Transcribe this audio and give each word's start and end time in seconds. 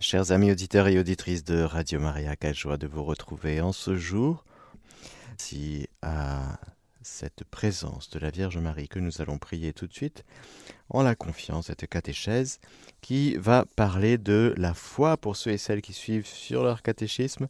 Chers 0.00 0.32
amis 0.32 0.50
auditeurs 0.50 0.88
et 0.88 0.98
auditrices 0.98 1.44
de 1.44 1.62
Radio 1.62 1.98
Maria, 1.98 2.36
quelle 2.36 2.54
joie 2.54 2.76
de 2.76 2.86
vous 2.86 3.04
retrouver 3.04 3.60
en 3.60 3.72
ce 3.72 3.96
jour. 3.96 4.44
Si 5.38 5.88
à 6.02 6.58
cette 7.00 7.44
présence 7.44 8.10
de 8.10 8.18
la 8.18 8.30
Vierge 8.30 8.58
Marie 8.58 8.88
que 8.88 8.98
nous 8.98 9.22
allons 9.22 9.38
prier 9.38 9.72
tout 9.72 9.86
de 9.86 9.92
suite, 9.94 10.24
en 10.90 11.02
la 11.02 11.14
confiant 11.14 11.62
cette 11.62 11.86
catéchèse 11.86 12.58
qui 13.00 13.36
va 13.36 13.64
parler 13.76 14.18
de 14.18 14.52
la 14.56 14.74
foi 14.74 15.16
pour 15.16 15.36
ceux 15.36 15.52
et 15.52 15.58
celles 15.58 15.82
qui 15.82 15.92
suivent 15.92 16.26
sur 16.26 16.64
leur 16.64 16.82
catéchisme. 16.82 17.48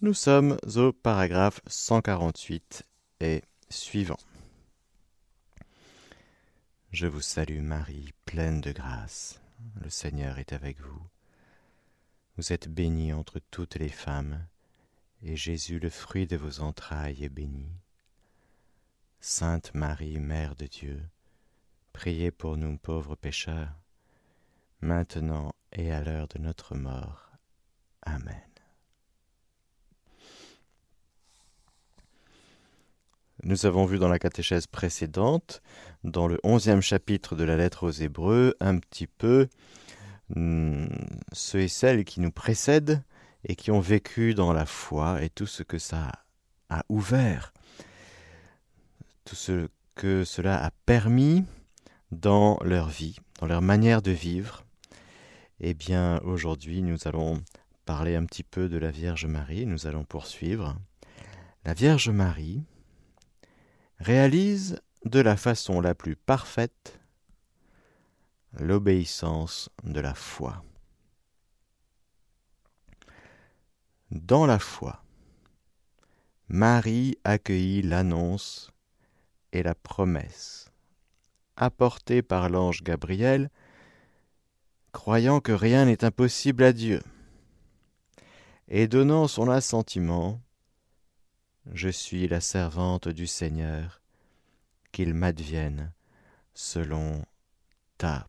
Nous 0.00 0.14
sommes 0.14 0.58
au 0.76 0.92
paragraphe 0.92 1.60
148 1.66 2.84
et 3.20 3.42
suivant. 3.68 4.18
Je 6.92 7.06
vous 7.06 7.20
salue 7.20 7.62
Marie, 7.62 8.12
pleine 8.26 8.60
de 8.60 8.70
grâce. 8.70 9.40
Le 9.82 9.90
Seigneur 9.90 10.38
est 10.38 10.52
avec 10.52 10.80
vous. 10.80 11.02
Vous 12.40 12.54
êtes 12.54 12.70
bénie 12.70 13.12
entre 13.12 13.38
toutes 13.50 13.74
les 13.74 13.90
femmes, 13.90 14.46
et 15.22 15.36
Jésus, 15.36 15.78
le 15.78 15.90
fruit 15.90 16.26
de 16.26 16.38
vos 16.38 16.60
entrailles, 16.60 17.22
est 17.22 17.28
béni. 17.28 17.68
Sainte 19.20 19.74
Marie, 19.74 20.18
Mère 20.18 20.56
de 20.56 20.64
Dieu, 20.64 21.02
priez 21.92 22.30
pour 22.30 22.56
nous 22.56 22.78
pauvres 22.78 23.14
pécheurs, 23.14 23.74
maintenant 24.80 25.52
et 25.72 25.92
à 25.92 26.02
l'heure 26.02 26.28
de 26.28 26.38
notre 26.38 26.74
mort. 26.74 27.30
Amen. 28.00 28.40
Nous 33.42 33.66
avons 33.66 33.84
vu 33.84 33.98
dans 33.98 34.08
la 34.08 34.18
catéchèse 34.18 34.66
précédente, 34.66 35.60
dans 36.04 36.26
le 36.26 36.40
onzième 36.42 36.80
chapitre 36.80 37.36
de 37.36 37.44
la 37.44 37.58
lettre 37.58 37.86
aux 37.86 37.90
Hébreux, 37.90 38.54
un 38.60 38.78
petit 38.78 39.06
peu 39.06 39.46
ceux 40.34 41.60
et 41.60 41.68
celles 41.68 42.04
qui 42.04 42.20
nous 42.20 42.30
précèdent 42.30 43.02
et 43.44 43.56
qui 43.56 43.70
ont 43.70 43.80
vécu 43.80 44.34
dans 44.34 44.52
la 44.52 44.66
foi 44.66 45.22
et 45.22 45.30
tout 45.30 45.46
ce 45.46 45.62
que 45.62 45.78
ça 45.78 46.12
a 46.68 46.84
ouvert, 46.88 47.52
tout 49.24 49.34
ce 49.34 49.68
que 49.94 50.24
cela 50.24 50.62
a 50.62 50.70
permis 50.86 51.44
dans 52.12 52.58
leur 52.62 52.88
vie, 52.88 53.16
dans 53.40 53.46
leur 53.46 53.62
manière 53.62 54.02
de 54.02 54.10
vivre. 54.10 54.64
Eh 55.60 55.74
bien, 55.74 56.20
aujourd'hui, 56.20 56.82
nous 56.82 56.98
allons 57.06 57.42
parler 57.84 58.16
un 58.16 58.24
petit 58.24 58.42
peu 58.44 58.68
de 58.68 58.78
la 58.78 58.90
Vierge 58.90 59.26
Marie, 59.26 59.66
nous 59.66 59.86
allons 59.86 60.04
poursuivre. 60.04 60.76
La 61.64 61.74
Vierge 61.74 62.08
Marie 62.08 62.62
réalise 63.98 64.80
de 65.04 65.20
la 65.20 65.36
façon 65.36 65.80
la 65.80 65.94
plus 65.94 66.16
parfaite 66.16 66.99
l'obéissance 68.58 69.70
de 69.84 70.00
la 70.00 70.14
foi. 70.14 70.64
Dans 74.10 74.46
la 74.46 74.58
foi, 74.58 75.02
Marie 76.48 77.16
accueillit 77.24 77.82
l'annonce 77.82 78.72
et 79.52 79.62
la 79.62 79.74
promesse 79.74 80.70
apportée 81.60 82.22
par 82.22 82.48
l'ange 82.48 82.82
Gabriel, 82.82 83.50
croyant 84.92 85.40
que 85.40 85.52
rien 85.52 85.84
n'est 85.84 86.04
impossible 86.04 86.64
à 86.64 86.72
Dieu, 86.72 87.02
et 88.68 88.88
donnant 88.88 89.28
son 89.28 89.48
assentiment, 89.48 90.40
Je 91.72 91.90
suis 91.90 92.26
la 92.26 92.40
servante 92.40 93.08
du 93.08 93.26
Seigneur, 93.26 94.00
qu'il 94.90 95.12
m'advienne 95.12 95.92
selon 96.54 97.22
ta 97.98 98.26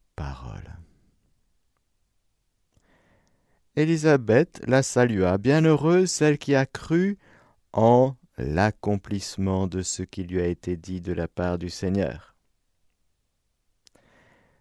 Élisabeth 3.78 4.62
la 4.68 4.84
salua, 4.84 5.38
bienheureuse 5.38 6.12
celle 6.12 6.38
qui 6.38 6.56
a 6.56 6.66
cru 6.66 7.18
en 7.72 8.16
l'accomplissement 8.38 9.66
de 9.66 9.82
ce 9.82 10.04
qui 10.04 10.24
lui 10.24 10.42
a 10.42 10.48
été 10.48 10.76
dit 10.76 11.00
de 11.00 11.14
la 11.14 11.30
part 11.30 11.58
du 11.58 11.70
Seigneur. 11.70 12.36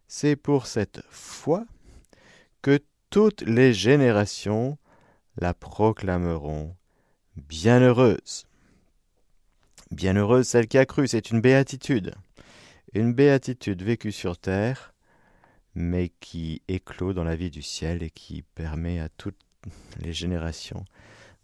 C'est 0.06 0.36
pour 0.36 0.66
cette 0.66 1.02
foi 1.10 1.66
que 2.62 2.78
toutes 3.10 3.42
les 3.42 3.74
générations 3.74 4.78
la 5.36 5.54
proclameront 5.54 6.76
bienheureuse. 7.36 8.46
Bienheureuse 9.90 10.46
celle 10.46 10.68
qui 10.68 10.78
a 10.78 10.86
cru, 10.86 11.08
c'est 11.08 11.30
une 11.30 11.40
béatitude. 11.40 12.14
Une 12.94 13.12
béatitude 13.12 13.82
vécue 13.82 14.12
sur 14.12 14.38
terre 14.38 14.94
mais 15.74 16.10
qui 16.20 16.62
éclot 16.68 17.12
dans 17.12 17.24
la 17.24 17.36
vie 17.36 17.50
du 17.50 17.62
ciel 17.62 18.02
et 18.02 18.10
qui 18.10 18.42
permet 18.42 18.98
à 18.98 19.08
toutes 19.08 19.38
les 20.00 20.12
générations 20.12 20.84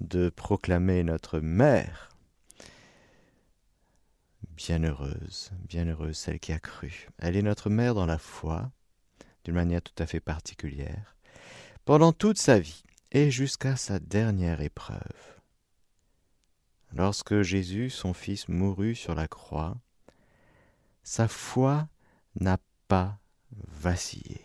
de 0.01 0.29
proclamer 0.29 1.03
notre 1.03 1.41
mère. 1.41 2.11
Bienheureuse, 4.57 5.51
bienheureuse 5.69 6.17
celle 6.17 6.41
qui 6.41 6.53
a 6.53 6.59
cru. 6.59 7.09
Elle 7.19 7.37
est 7.37 7.43
notre 7.43 7.71
mère 7.71 7.95
dans 7.95 8.07
la 8.07 8.19
foi, 8.19 8.71
d'une 9.45 9.55
manière 9.55 9.83
tout 9.83 10.03
à 10.03 10.07
fait 10.07 10.21
particulière, 10.21 11.17
pendant 11.85 12.13
toute 12.13 12.39
sa 12.39 12.59
vie 12.59 12.83
et 13.13 13.31
jusqu'à 13.31 13.77
sa 13.77 13.99
dernière 13.99 14.61
épreuve. 14.61 15.37
Lorsque 16.93 17.43
Jésus, 17.43 17.91
son 17.91 18.15
Fils, 18.15 18.49
mourut 18.49 18.95
sur 18.95 19.15
la 19.15 19.29
croix, 19.29 19.77
sa 21.03 21.29
foi 21.29 21.89
n'a 22.41 22.59
pas 22.89 23.19
vaciller. 23.53 24.43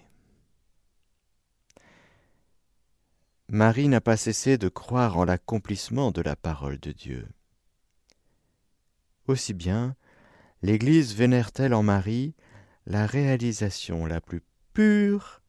Marie 3.47 3.89
n'a 3.89 3.99
pas 3.99 4.15
cessé 4.15 4.57
de 4.57 4.69
croire 4.69 5.17
en 5.17 5.25
l'accomplissement 5.25 6.11
de 6.11 6.21
la 6.21 6.35
parole 6.35 6.79
de 6.79 6.91
Dieu. 6.91 7.27
Aussi 9.27 9.53
bien, 9.53 9.95
l'Église 10.61 11.15
vénère-t-elle 11.15 11.73
en 11.73 11.83
Marie 11.83 12.33
la 12.85 13.05
réalisation 13.05 14.05
la 14.05 14.21
plus 14.21 14.41
pure 14.73 15.41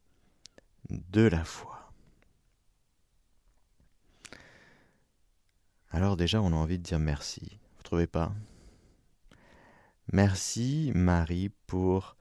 de 0.91 1.23
la 1.23 1.45
foi. 1.45 1.93
Alors 5.91 6.17
déjà, 6.17 6.41
on 6.41 6.53
a 6.53 6.57
envie 6.57 6.79
de 6.79 6.83
dire 6.83 6.99
merci. 6.99 7.59
Vous 7.77 7.83
trouvez 7.83 8.07
pas? 8.07 8.33
Merci 10.13 10.91
Marie 10.95 11.51
pour 11.67 12.17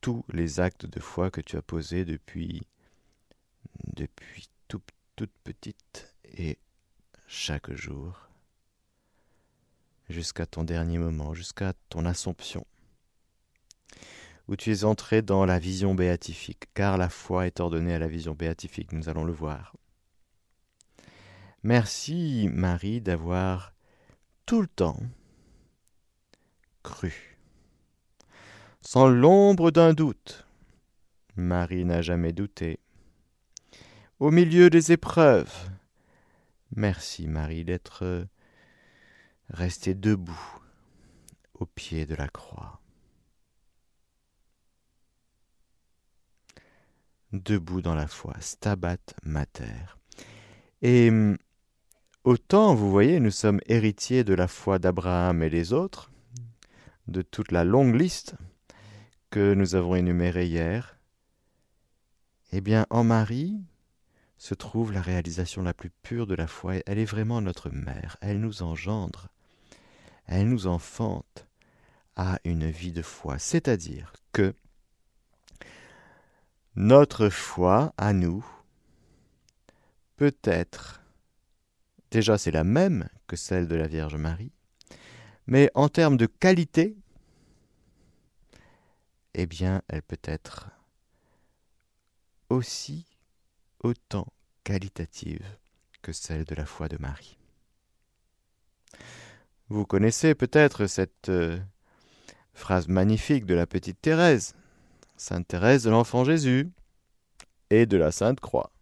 tous 0.00 0.24
les 0.32 0.60
actes 0.60 0.86
de 0.86 1.00
foi 1.00 1.30
que 1.30 1.40
tu 1.40 1.56
as 1.56 1.62
posés 1.62 2.04
depuis, 2.04 2.62
depuis 3.94 4.48
toute 4.68 5.32
petite 5.42 6.14
et 6.24 6.58
chaque 7.26 7.72
jour, 7.72 8.28
jusqu'à 10.08 10.46
ton 10.46 10.64
dernier 10.64 10.98
moment, 10.98 11.34
jusqu'à 11.34 11.72
ton 11.88 12.04
Assomption, 12.04 12.64
où 14.46 14.56
tu 14.56 14.72
es 14.72 14.84
entré 14.84 15.22
dans 15.22 15.44
la 15.44 15.58
vision 15.58 15.94
béatifique, 15.94 16.72
car 16.74 16.96
la 16.96 17.08
foi 17.08 17.46
est 17.46 17.60
ordonnée 17.60 17.94
à 17.94 17.98
la 17.98 18.08
vision 18.08 18.34
béatifique, 18.34 18.92
nous 18.92 19.08
allons 19.08 19.24
le 19.24 19.32
voir. 19.32 19.76
Merci 21.62 22.48
Marie 22.52 23.00
d'avoir 23.00 23.74
tout 24.46 24.60
le 24.60 24.68
temps 24.68 25.00
cru 26.82 27.37
sans 28.90 29.06
l'ombre 29.06 29.70
d'un 29.70 29.92
doute. 29.92 30.46
Marie 31.36 31.84
n'a 31.84 32.00
jamais 32.00 32.32
douté. 32.32 32.80
Au 34.18 34.30
milieu 34.30 34.70
des 34.70 34.92
épreuves, 34.92 35.52
merci 36.74 37.28
Marie 37.28 37.66
d'être 37.66 38.26
restée 39.50 39.92
debout 39.92 40.58
au 41.52 41.66
pied 41.66 42.06
de 42.06 42.14
la 42.14 42.28
croix. 42.28 42.80
Debout 47.32 47.82
dans 47.82 47.94
la 47.94 48.06
foi, 48.06 48.36
stabat 48.40 48.96
mater. 49.22 49.98
Et 50.80 51.12
autant, 52.24 52.74
vous 52.74 52.90
voyez, 52.90 53.20
nous 53.20 53.32
sommes 53.32 53.60
héritiers 53.66 54.24
de 54.24 54.32
la 54.32 54.48
foi 54.48 54.78
d'Abraham 54.78 55.42
et 55.42 55.50
des 55.50 55.74
autres, 55.74 56.10
de 57.06 57.20
toute 57.20 57.52
la 57.52 57.64
longue 57.64 57.94
liste, 57.94 58.34
que 59.30 59.54
nous 59.54 59.74
avons 59.74 59.94
énuméré 59.94 60.46
hier, 60.46 60.98
eh 62.52 62.60
bien, 62.60 62.86
en 62.90 63.04
Marie 63.04 63.60
se 64.38 64.54
trouve 64.54 64.92
la 64.92 65.02
réalisation 65.02 65.62
la 65.62 65.74
plus 65.74 65.90
pure 65.90 66.26
de 66.26 66.34
la 66.34 66.46
foi. 66.46 66.76
Elle 66.86 66.98
est 66.98 67.04
vraiment 67.04 67.40
notre 67.40 67.70
mère. 67.70 68.16
Elle 68.20 68.40
nous 68.40 68.62
engendre. 68.62 69.28
Elle 70.26 70.48
nous 70.48 70.66
enfante 70.66 71.46
à 72.16 72.38
une 72.44 72.70
vie 72.70 72.92
de 72.92 73.02
foi. 73.02 73.38
C'est-à-dire 73.38 74.12
que 74.32 74.54
notre 76.76 77.28
foi 77.28 77.92
à 77.96 78.12
nous 78.12 78.46
peut 80.16 80.36
être, 80.44 81.02
déjà 82.10 82.38
c'est 82.38 82.50
la 82.50 82.64
même 82.64 83.08
que 83.26 83.36
celle 83.36 83.68
de 83.68 83.74
la 83.74 83.86
Vierge 83.86 84.16
Marie, 84.16 84.52
mais 85.46 85.70
en 85.74 85.88
termes 85.88 86.16
de 86.16 86.26
qualité, 86.26 86.96
eh 89.40 89.46
bien, 89.46 89.82
elle 89.86 90.02
peut 90.02 90.18
être 90.24 90.68
aussi 92.48 93.06
autant 93.78 94.26
qualitative 94.64 95.46
que 96.02 96.12
celle 96.12 96.44
de 96.44 96.56
la 96.56 96.66
foi 96.66 96.88
de 96.88 96.96
Marie. 96.98 97.38
Vous 99.68 99.86
connaissez 99.86 100.34
peut-être 100.34 100.88
cette 100.88 101.28
euh, 101.28 101.56
phrase 102.52 102.88
magnifique 102.88 103.46
de 103.46 103.54
la 103.54 103.68
petite 103.68 104.00
Thérèse, 104.00 104.56
Sainte 105.16 105.46
Thérèse 105.46 105.84
de 105.84 105.90
l'Enfant 105.90 106.24
Jésus 106.24 106.72
et 107.70 107.86
de 107.86 107.96
la 107.96 108.10
Sainte 108.10 108.40
Croix. 108.40 108.72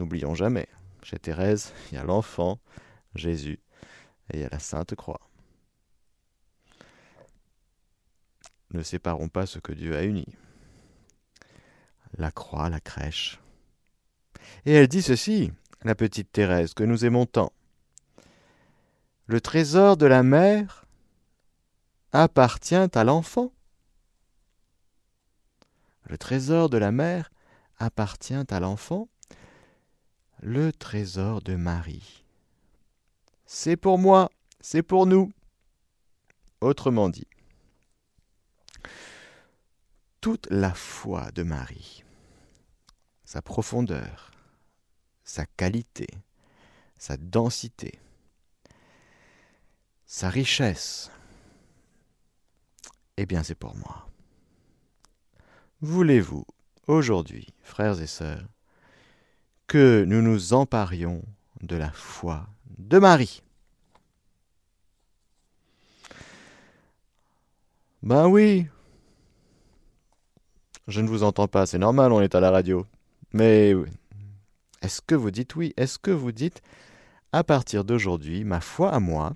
N'oublions 0.00 0.34
jamais, 0.34 0.66
chez 1.04 1.20
Thérèse, 1.20 1.72
il 1.92 1.94
y 1.94 1.98
a 1.98 2.02
l'enfant 2.02 2.58
Jésus 3.14 3.60
et 4.32 4.38
il 4.38 4.40
y 4.40 4.44
a 4.44 4.48
la 4.50 4.58
Sainte 4.58 4.96
Croix. 4.96 5.20
Ne 8.72 8.82
séparons 8.82 9.28
pas 9.28 9.46
ce 9.46 9.58
que 9.58 9.72
Dieu 9.72 9.96
a 9.96 10.04
uni. 10.04 10.26
La 12.16 12.30
croix, 12.30 12.68
la 12.70 12.80
crèche. 12.80 13.40
Et 14.64 14.72
elle 14.72 14.88
dit 14.88 15.02
ceci, 15.02 15.52
la 15.82 15.94
petite 15.94 16.32
Thérèse, 16.32 16.74
que 16.74 16.84
nous 16.84 17.04
aimons 17.04 17.26
tant. 17.26 17.52
Le 19.26 19.40
trésor 19.40 19.96
de 19.96 20.06
la 20.06 20.22
mère 20.22 20.86
appartient 22.12 22.74
à 22.74 23.04
l'enfant. 23.04 23.52
Le 26.04 26.18
trésor 26.18 26.68
de 26.68 26.78
la 26.78 26.92
mère 26.92 27.30
appartient 27.78 28.34
à 28.34 28.60
l'enfant. 28.60 29.08
Le 30.40 30.72
trésor 30.72 31.40
de 31.42 31.56
Marie. 31.56 32.24
C'est 33.46 33.76
pour 33.76 33.98
moi, 33.98 34.30
c'est 34.60 34.82
pour 34.82 35.06
nous. 35.06 35.30
Autrement 36.60 37.08
dit, 37.08 37.26
toute 40.22 40.46
la 40.50 40.72
foi 40.72 41.32
de 41.32 41.42
Marie, 41.42 42.04
sa 43.24 43.42
profondeur, 43.42 44.30
sa 45.24 45.46
qualité, 45.46 46.06
sa 46.96 47.16
densité, 47.16 47.98
sa 50.06 50.30
richesse, 50.30 51.10
eh 53.16 53.26
bien 53.26 53.42
c'est 53.42 53.56
pour 53.56 53.74
moi. 53.74 54.08
Voulez-vous, 55.80 56.46
aujourd'hui, 56.86 57.48
frères 57.64 58.00
et 58.00 58.06
sœurs, 58.06 58.46
que 59.66 60.04
nous 60.06 60.22
nous 60.22 60.52
emparions 60.52 61.24
de 61.62 61.74
la 61.74 61.90
foi 61.90 62.46
de 62.78 63.00
Marie? 63.00 63.42
Ben 68.04 68.28
oui. 68.28 68.68
Je 70.92 71.00
ne 71.00 71.08
vous 71.08 71.22
entends 71.22 71.48
pas, 71.48 71.64
c'est 71.64 71.78
normal, 71.78 72.12
on 72.12 72.20
est 72.20 72.34
à 72.34 72.40
la 72.40 72.50
radio. 72.50 72.86
Mais 73.32 73.74
est-ce 74.82 75.00
que 75.00 75.14
vous 75.14 75.30
dites 75.30 75.56
oui? 75.56 75.72
Est-ce 75.78 75.98
que 75.98 76.10
vous 76.10 76.32
dites, 76.32 76.60
à 77.32 77.42
partir 77.42 77.82
d'aujourd'hui, 77.82 78.44
ma 78.44 78.60
foi 78.60 78.92
à 78.92 79.00
moi, 79.00 79.32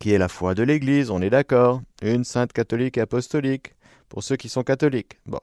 qui 0.00 0.12
est 0.12 0.18
la 0.18 0.28
foi 0.28 0.54
de 0.54 0.62
l'Église, 0.62 1.10
on 1.10 1.22
est 1.22 1.30
d'accord, 1.30 1.80
une 2.02 2.24
sainte 2.24 2.52
catholique 2.52 2.98
et 2.98 3.00
apostolique, 3.00 3.72
pour 4.10 4.22
ceux 4.22 4.36
qui 4.36 4.50
sont 4.50 4.62
catholiques. 4.62 5.18
Bon. 5.24 5.40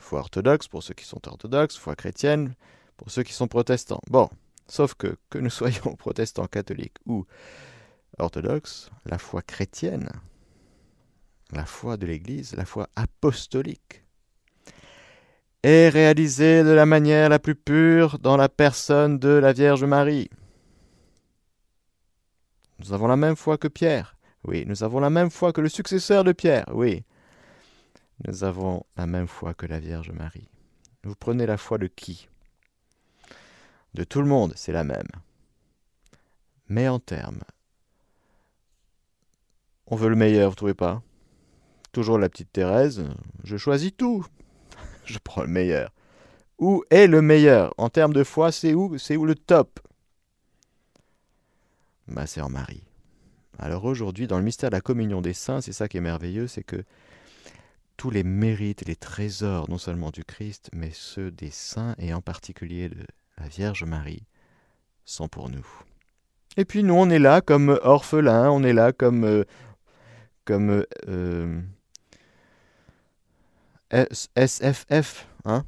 Foi 0.00 0.18
orthodoxe 0.18 0.66
pour 0.66 0.82
ceux 0.82 0.94
qui 0.94 1.04
sont 1.04 1.28
orthodoxes, 1.28 1.76
foi 1.76 1.94
chrétienne 1.94 2.56
pour 2.96 3.12
ceux 3.12 3.22
qui 3.22 3.34
sont 3.34 3.46
protestants. 3.46 4.02
Bon, 4.10 4.28
sauf 4.66 4.94
que, 4.94 5.16
que 5.30 5.38
nous 5.38 5.50
soyons 5.60 5.94
protestants, 5.94 6.48
catholiques 6.48 6.98
ou 7.06 7.24
orthodoxes, 8.18 8.90
la 9.06 9.18
foi 9.18 9.42
chrétienne, 9.42 10.10
la 11.52 11.64
foi 11.64 11.96
de 11.96 12.06
l'Église, 12.06 12.54
la 12.54 12.64
foi 12.64 12.88
apostolique, 12.96 14.04
est 15.62 15.88
réalisée 15.88 16.62
de 16.62 16.70
la 16.70 16.86
manière 16.86 17.28
la 17.28 17.38
plus 17.38 17.54
pure 17.54 18.18
dans 18.18 18.36
la 18.36 18.48
personne 18.48 19.18
de 19.18 19.28
la 19.28 19.52
Vierge 19.52 19.84
Marie. 19.84 20.30
Nous 22.78 22.92
avons 22.92 23.08
la 23.08 23.16
même 23.16 23.36
foi 23.36 23.58
que 23.58 23.68
Pierre. 23.68 24.16
Oui, 24.44 24.64
nous 24.66 24.82
avons 24.82 25.00
la 25.00 25.10
même 25.10 25.30
foi 25.30 25.52
que 25.52 25.60
le 25.60 25.68
successeur 25.68 26.24
de 26.24 26.32
Pierre. 26.32 26.64
Oui. 26.72 27.04
Nous 28.26 28.42
avons 28.44 28.84
la 28.96 29.06
même 29.06 29.26
foi 29.28 29.52
que 29.52 29.66
la 29.66 29.80
Vierge 29.80 30.10
Marie. 30.12 30.48
Vous 31.04 31.14
prenez 31.14 31.46
la 31.46 31.58
foi 31.58 31.76
de 31.78 31.86
qui? 31.86 32.28
De 33.92 34.04
tout 34.04 34.20
le 34.20 34.28
monde, 34.28 34.52
c'est 34.56 34.72
la 34.72 34.84
même. 34.84 35.08
Mais 36.68 36.88
en 36.88 37.00
termes, 37.00 37.42
on 39.86 39.96
veut 39.96 40.08
le 40.08 40.16
meilleur, 40.16 40.50
vous 40.50 40.56
trouvez 40.56 40.74
pas? 40.74 41.02
Toujours 41.92 42.18
la 42.18 42.28
petite 42.28 42.52
Thérèse, 42.52 43.04
je 43.44 43.56
choisis 43.56 43.92
tout. 43.96 44.24
je 45.04 45.18
prends 45.18 45.42
le 45.42 45.48
meilleur. 45.48 45.92
Où 46.58 46.84
est 46.90 47.06
le 47.06 47.22
meilleur? 47.22 47.74
En 47.78 47.88
termes 47.88 48.12
de 48.12 48.22
foi, 48.22 48.52
c'est 48.52 48.74
où 48.74 48.98
C'est 48.98 49.16
où 49.16 49.24
le 49.24 49.34
top? 49.34 49.80
Ma 52.06 52.26
sœur 52.26 52.50
Marie. 52.50 52.84
Alors 53.58 53.84
aujourd'hui, 53.84 54.26
dans 54.26 54.38
le 54.38 54.44
mystère 54.44 54.70
de 54.70 54.74
la 54.74 54.80
communion 54.80 55.20
des 55.20 55.34
saints, 55.34 55.60
c'est 55.60 55.72
ça 55.72 55.88
qui 55.88 55.96
est 55.96 56.02
merveilleux, 56.02 56.46
c'est 56.46 56.62
que 56.62 56.82
tous 57.96 58.10
les 58.10 58.24
mérites, 58.24 58.86
les 58.86 58.96
trésors, 58.96 59.68
non 59.68 59.76
seulement 59.76 60.10
du 60.10 60.24
Christ, 60.24 60.70
mais 60.72 60.90
ceux 60.92 61.30
des 61.30 61.50
saints, 61.50 61.94
et 61.98 62.14
en 62.14 62.22
particulier 62.22 62.88
de 62.88 63.04
la 63.36 63.46
Vierge 63.48 63.84
Marie, 63.84 64.24
sont 65.04 65.28
pour 65.28 65.50
nous. 65.50 65.66
Et 66.56 66.64
puis 66.64 66.82
nous, 66.82 66.94
on 66.94 67.10
est 67.10 67.18
là 67.18 67.42
comme 67.42 67.78
orphelins, 67.82 68.50
on 68.50 68.64
est 68.64 68.72
là 68.72 68.92
comme, 68.92 69.24
euh, 69.24 69.44
comme 70.44 70.84
euh, 71.08 71.60
SFF, 73.90 75.26
hein, 75.44 75.64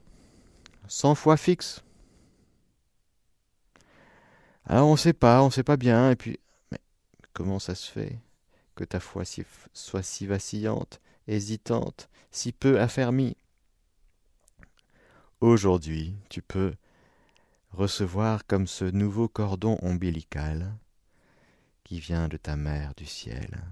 sans 0.87 1.15
foi 1.15 1.37
fixe. 1.37 1.83
Alors 4.65 4.89
on 4.89 4.93
ne 4.93 4.97
sait 4.97 5.13
pas, 5.13 5.43
on 5.43 5.47
ne 5.47 5.51
sait 5.51 5.65
pas 5.65 5.77
bien, 5.77 6.11
et 6.11 6.17
puis, 6.17 6.39
mais 6.71 6.79
comment 7.33 7.59
ça 7.59 7.75
se 7.75 7.91
fait 7.91 8.19
que 8.75 8.85
ta 8.85 9.01
foi 9.01 9.25
soit 9.73 10.03
si 10.03 10.27
vacillante, 10.27 11.01
hésitante, 11.27 12.09
si 12.31 12.53
peu 12.53 12.81
affermie? 12.81 13.37
Aujourd'hui, 15.41 16.15
tu 16.29 16.41
peux 16.43 16.75
recevoir 17.73 18.47
comme 18.47 18.67
ce 18.69 18.85
nouveau 18.85 19.29
cordon 19.29 19.79
ombilical 19.83 20.73
qui 21.85 21.99
vient 21.99 22.29
de 22.29 22.37
ta 22.37 22.55
mère 22.55 22.95
du 22.95 23.07
ciel. 23.07 23.63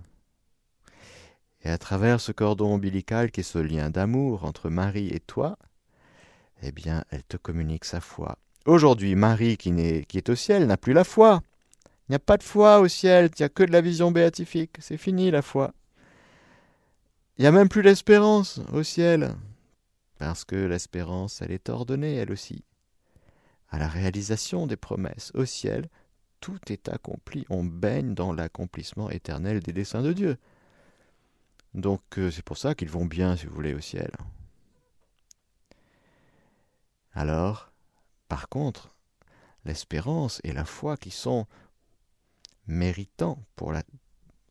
Et 1.62 1.70
à 1.70 1.78
travers 1.78 2.20
ce 2.20 2.32
cordon 2.32 2.74
ombilical 2.74 3.30
qui 3.30 3.40
est 3.40 3.44
ce 3.44 3.58
lien 3.58 3.90
d'amour 3.90 4.44
entre 4.44 4.70
Marie 4.70 5.08
et 5.08 5.20
toi, 5.20 5.58
eh 6.62 6.72
bien, 6.72 7.04
elle 7.10 7.24
te 7.24 7.36
communique 7.36 7.84
sa 7.84 8.00
foi 8.00 8.38
Aujourd'hui, 8.66 9.14
Marie, 9.14 9.56
qui, 9.56 9.70
est, 9.70 10.28
au 10.28 10.34
ciel, 10.34 10.66
n'a 10.66 10.76
plus 10.76 10.92
la 10.92 11.04
foi. 11.04 11.42
Il 12.08 12.12
n'y 12.12 12.16
a 12.16 12.20
pas 12.20 12.36
de 12.36 12.42
foi 12.42 12.80
au 12.80 12.88
ciel, 12.88 13.30
il 13.32 13.42
n'y 13.42 13.46
a 13.46 13.48
que 13.48 13.62
de 13.62 13.72
la 13.72 13.80
vision 13.80 14.10
béatifique. 14.10 14.76
C'est 14.80 14.98
fini 14.98 15.30
la 15.30 15.42
foi. 15.42 15.72
Il 17.38 17.42
n'y 17.42 17.46
a 17.46 17.52
même 17.52 17.68
plus 17.70 17.82
l'espérance 17.82 18.60
au 18.72 18.82
ciel. 18.82 19.34
Parce 20.18 20.44
que 20.44 20.56
l'espérance, 20.56 21.40
elle 21.40 21.52
est 21.52 21.70
ordonnée, 21.70 22.16
elle 22.16 22.32
aussi. 22.32 22.64
À 23.70 23.78
la 23.78 23.88
réalisation 23.88 24.66
des 24.66 24.76
promesses 24.76 25.30
au 25.34 25.46
ciel, 25.46 25.88
tout 26.40 26.58
est 26.68 26.88
accompli. 26.90 27.46
On 27.48 27.64
baigne 27.64 28.14
dans 28.14 28.32
l'accomplissement 28.32 29.08
éternel 29.08 29.60
des 29.60 29.72
desseins 29.72 30.02
de 30.02 30.12
Dieu. 30.12 30.36
Donc 31.74 32.18
euh, 32.18 32.30
c'est 32.30 32.44
pour 32.44 32.58
ça 32.58 32.74
qu'ils 32.74 32.90
vont 32.90 33.06
bien, 33.06 33.36
si 33.36 33.46
vous 33.46 33.54
voulez, 33.54 33.74
au 33.74 33.80
ciel. 33.80 34.10
Alors, 37.12 37.72
par 38.28 38.48
contre, 38.48 38.94
l'espérance 39.64 40.40
et 40.44 40.52
la 40.52 40.64
foi 40.64 40.96
qui 40.96 41.10
sont 41.10 41.46
méritants 42.66 43.42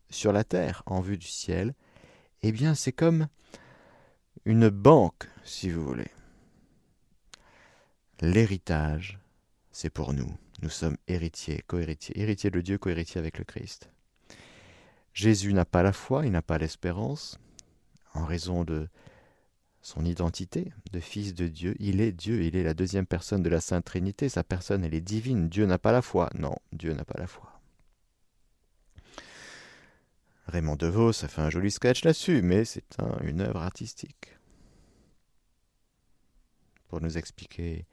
sur 0.10 0.34
la 0.34 0.44
terre 0.44 0.84
en 0.86 1.02
vue 1.02 1.18
du 1.18 1.28
ciel, 1.28 1.74
eh 2.42 2.52
bien 2.52 2.76
c'est 2.76 2.92
comme 2.92 3.28
une 4.46 4.70
banque, 4.70 5.28
si 5.44 5.70
vous 5.70 5.86
voulez. 5.86 6.12
L'héritage, 8.22 9.20
c'est 9.72 9.90
pour 9.90 10.14
nous. 10.14 10.36
Nous 10.62 10.70
sommes 10.70 10.98
héritiers, 11.08 11.64
co-héritiers, 11.68 12.20
héritiers 12.20 12.52
de 12.52 12.60
Dieu, 12.60 12.78
co-héritiers 12.78 13.20
avec 13.20 13.38
le 13.38 13.46
Christ. 13.46 13.90
Jésus 15.14 15.54
n'a 15.54 15.66
pas 15.66 15.84
la 15.84 15.94
foi, 15.94 16.26
il 16.26 16.32
n'a 16.32 16.42
pas 16.42 16.58
l'espérance, 16.58 17.40
en 18.14 18.26
raison 18.26 18.64
de 18.64 18.88
son 19.82 20.06
identité 20.06 20.72
de 20.92 21.00
fils 21.00 21.34
de 21.34 21.48
Dieu. 21.48 21.76
Il 21.80 22.02
est 22.02 22.12
Dieu, 22.12 22.44
il 22.44 22.56
est 22.56 22.64
la 22.64 22.74
deuxième 22.74 23.06
personne 23.06 23.44
de 23.44 23.50
la 23.50 23.62
Sainte 23.62 23.86
Trinité. 23.86 24.30
Sa 24.30 24.44
personne, 24.44 24.84
elle 24.84 24.94
est 24.94 25.02
divine. 25.02 25.50
Dieu 25.50 25.66
n'a 25.66 25.80
pas 25.80 25.92
la 25.92 26.02
foi. 26.02 26.30
Non, 26.38 26.56
Dieu 26.74 26.94
n'a 26.94 27.06
pas 27.06 27.20
la 27.20 27.28
foi. 27.28 27.60
Raymond 30.48 30.76
DeVos 30.76 31.24
a 31.24 31.28
fait 31.28 31.42
un 31.42 31.50
joli 31.50 31.70
sketch 31.72 32.04
là-dessus, 32.04 32.42
mais 32.42 32.66
c'est 32.66 32.98
une 33.24 33.42
œuvre 33.42 33.62
artistique. 33.62 34.36
Pour 36.88 37.02
nous 37.02 37.18
expliquer 37.18 37.86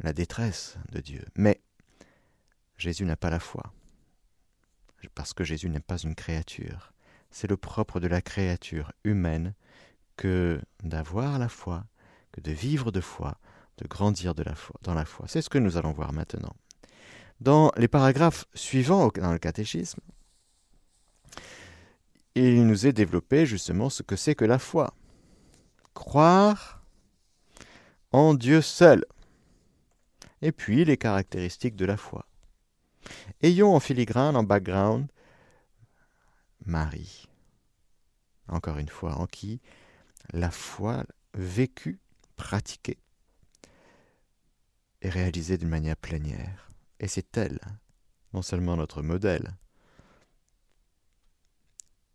la 0.00 0.12
détresse 0.12 0.76
de 0.90 1.00
Dieu. 1.00 1.24
Mais 1.36 1.60
Jésus 2.76 3.04
n'a 3.04 3.16
pas 3.16 3.30
la 3.30 3.38
foi. 3.38 3.72
Parce 5.14 5.32
que 5.32 5.44
Jésus 5.44 5.68
n'est 5.68 5.80
pas 5.80 5.98
une 5.98 6.14
créature. 6.14 6.92
C'est 7.30 7.48
le 7.48 7.56
propre 7.56 8.00
de 8.00 8.06
la 8.06 8.20
créature 8.20 8.92
humaine 9.04 9.54
que 10.16 10.60
d'avoir 10.82 11.38
la 11.38 11.48
foi, 11.48 11.84
que 12.32 12.40
de 12.40 12.52
vivre 12.52 12.90
de 12.90 13.00
foi, 13.00 13.38
de 13.78 13.86
grandir 13.86 14.34
dans 14.34 14.94
la 14.94 15.04
foi. 15.04 15.26
C'est 15.28 15.42
ce 15.42 15.50
que 15.50 15.58
nous 15.58 15.76
allons 15.76 15.92
voir 15.92 16.12
maintenant. 16.12 16.54
Dans 17.40 17.70
les 17.76 17.88
paragraphes 17.88 18.46
suivants 18.54 19.10
dans 19.14 19.32
le 19.32 19.38
catéchisme, 19.38 20.00
il 22.34 22.66
nous 22.66 22.86
est 22.86 22.92
développé 22.92 23.46
justement 23.46 23.90
ce 23.90 24.02
que 24.02 24.16
c'est 24.16 24.34
que 24.34 24.44
la 24.44 24.58
foi. 24.58 24.94
Croire 25.94 26.82
en 28.12 28.34
Dieu 28.34 28.60
seul. 28.60 29.04
Et 30.42 30.52
puis 30.52 30.84
les 30.84 30.96
caractéristiques 30.96 31.76
de 31.76 31.86
la 31.86 31.96
foi. 31.96 32.26
Ayons 33.42 33.74
en 33.74 33.80
filigrane, 33.80 34.36
en 34.36 34.42
background, 34.42 35.08
Marie. 36.64 37.28
Encore 38.48 38.78
une 38.78 38.88
fois, 38.88 39.16
en 39.16 39.26
qui 39.26 39.60
la 40.32 40.50
foi 40.50 41.04
vécue, 41.34 42.00
pratiquée, 42.36 42.98
est 45.02 45.08
réalisée 45.08 45.58
d'une 45.58 45.68
manière 45.68 45.96
plénière. 45.96 46.70
Et 46.98 47.08
c'est 47.08 47.36
elle, 47.36 47.60
non 48.32 48.42
seulement 48.42 48.76
notre 48.76 49.02
modèle, 49.02 49.54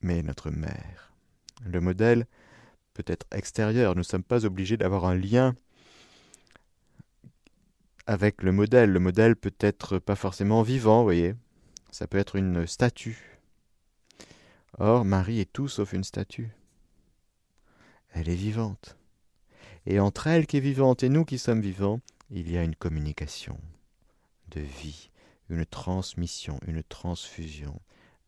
mais 0.01 0.23
notre 0.23 0.49
mère. 0.49 1.13
Le 1.63 1.79
modèle 1.79 2.25
peut 2.93 3.05
être 3.05 3.27
extérieur, 3.31 3.93
nous 3.93 3.99
ne 3.99 4.03
sommes 4.03 4.23
pas 4.23 4.45
obligés 4.45 4.77
d'avoir 4.77 5.05
un 5.05 5.15
lien 5.15 5.55
avec 8.05 8.43
le 8.43 8.51
modèle. 8.51 8.91
Le 8.91 8.99
modèle 8.99 9.35
peut 9.35 9.53
être 9.59 9.99
pas 9.99 10.15
forcément 10.15 10.61
vivant, 10.61 10.99
vous 10.99 11.05
voyez. 11.05 11.35
Ça 11.91 12.07
peut 12.07 12.17
être 12.17 12.35
une 12.35 12.65
statue. 12.67 13.39
Or, 14.77 15.05
Marie 15.05 15.39
est 15.39 15.51
tout 15.51 15.67
sauf 15.67 15.93
une 15.93 16.03
statue. 16.03 16.49
Elle 18.13 18.29
est 18.29 18.35
vivante. 18.35 18.97
Et 19.85 19.99
entre 19.99 20.27
elle 20.27 20.47
qui 20.47 20.57
est 20.57 20.61
vivante 20.61 21.03
et 21.03 21.09
nous 21.09 21.25
qui 21.25 21.37
sommes 21.37 21.61
vivants, 21.61 21.99
il 22.29 22.49
y 22.51 22.57
a 22.57 22.63
une 22.63 22.75
communication 22.75 23.59
de 24.49 24.61
vie, 24.61 25.09
une 25.49 25.65
transmission, 25.65 26.59
une 26.67 26.83
transfusion. 26.83 27.79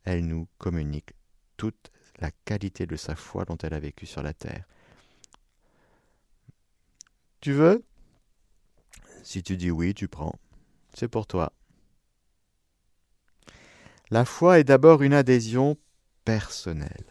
Elle 0.03 0.25
nous 0.25 0.47
communique 0.57 1.13
toute 1.57 1.91
la 2.19 2.31
qualité 2.45 2.85
de 2.85 2.95
sa 2.95 3.15
foi 3.15 3.45
dont 3.45 3.57
elle 3.57 3.73
a 3.73 3.79
vécu 3.79 4.05
sur 4.05 4.23
la 4.23 4.33
terre. 4.33 4.65
Tu 7.39 7.51
veux? 7.51 7.83
Si 9.23 9.41
tu 9.41 9.57
dis 9.57 9.71
oui, 9.71 9.93
tu 9.93 10.07
prends. 10.07 10.35
C'est 10.93 11.07
pour 11.07 11.25
toi. 11.25 11.53
La 14.11 14.25
foi 14.25 14.59
est 14.59 14.65
d'abord 14.65 15.01
une 15.01 15.13
adhésion 15.13 15.77
personnelle 16.25 17.05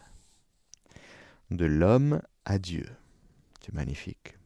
de 1.51 1.65
l'homme 1.65 2.21
à 2.45 2.59
Dieu. 2.59 2.85
C'est 3.65 3.73
magnifique. 3.73 4.37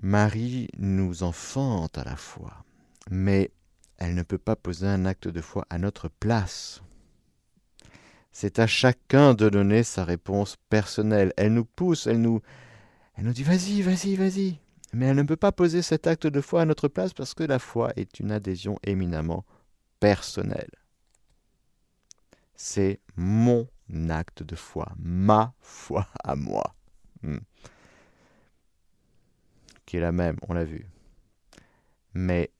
Marie 0.00 0.68
nous 0.78 1.22
enfante 1.22 1.98
à 1.98 2.04
la 2.04 2.16
foi, 2.16 2.64
mais 3.10 3.50
elle 3.98 4.14
ne 4.14 4.22
peut 4.22 4.38
pas 4.38 4.56
poser 4.56 4.86
un 4.86 5.04
acte 5.04 5.28
de 5.28 5.40
foi 5.40 5.66
à 5.68 5.78
notre 5.78 6.08
place. 6.08 6.82
C'est 8.32 8.60
à 8.60 8.66
chacun 8.66 9.34
de 9.34 9.48
donner 9.48 9.82
sa 9.82 10.04
réponse 10.04 10.56
personnelle. 10.70 11.34
Elle 11.36 11.52
nous 11.52 11.64
pousse, 11.64 12.06
elle 12.06 12.20
nous, 12.20 12.40
elle 13.16 13.24
nous 13.24 13.32
dit 13.32 13.42
vas-y, 13.42 13.82
vas-y, 13.82 14.16
vas-y. 14.16 14.58
Mais 14.92 15.06
elle 15.06 15.16
ne 15.16 15.22
peut 15.22 15.36
pas 15.36 15.52
poser 15.52 15.82
cet 15.82 16.06
acte 16.06 16.26
de 16.26 16.40
foi 16.40 16.62
à 16.62 16.64
notre 16.64 16.88
place 16.88 17.12
parce 17.12 17.34
que 17.34 17.44
la 17.44 17.58
foi 17.58 17.92
est 17.96 18.18
une 18.20 18.32
adhésion 18.32 18.78
éminemment 18.84 19.44
personnelle. 20.00 20.70
C'est 22.54 23.00
mon 23.16 23.68
acte 24.08 24.42
de 24.42 24.56
foi, 24.56 24.92
ma 24.98 25.54
foi 25.60 26.06
à 26.24 26.34
moi. 26.34 26.74
Hmm. 27.22 27.38
Qui 29.86 29.96
est 29.96 30.00
la 30.00 30.12
même, 30.12 30.36
on 30.48 30.54
l'a 30.54 30.64
vu. 30.64 30.86
Mais 32.14 32.50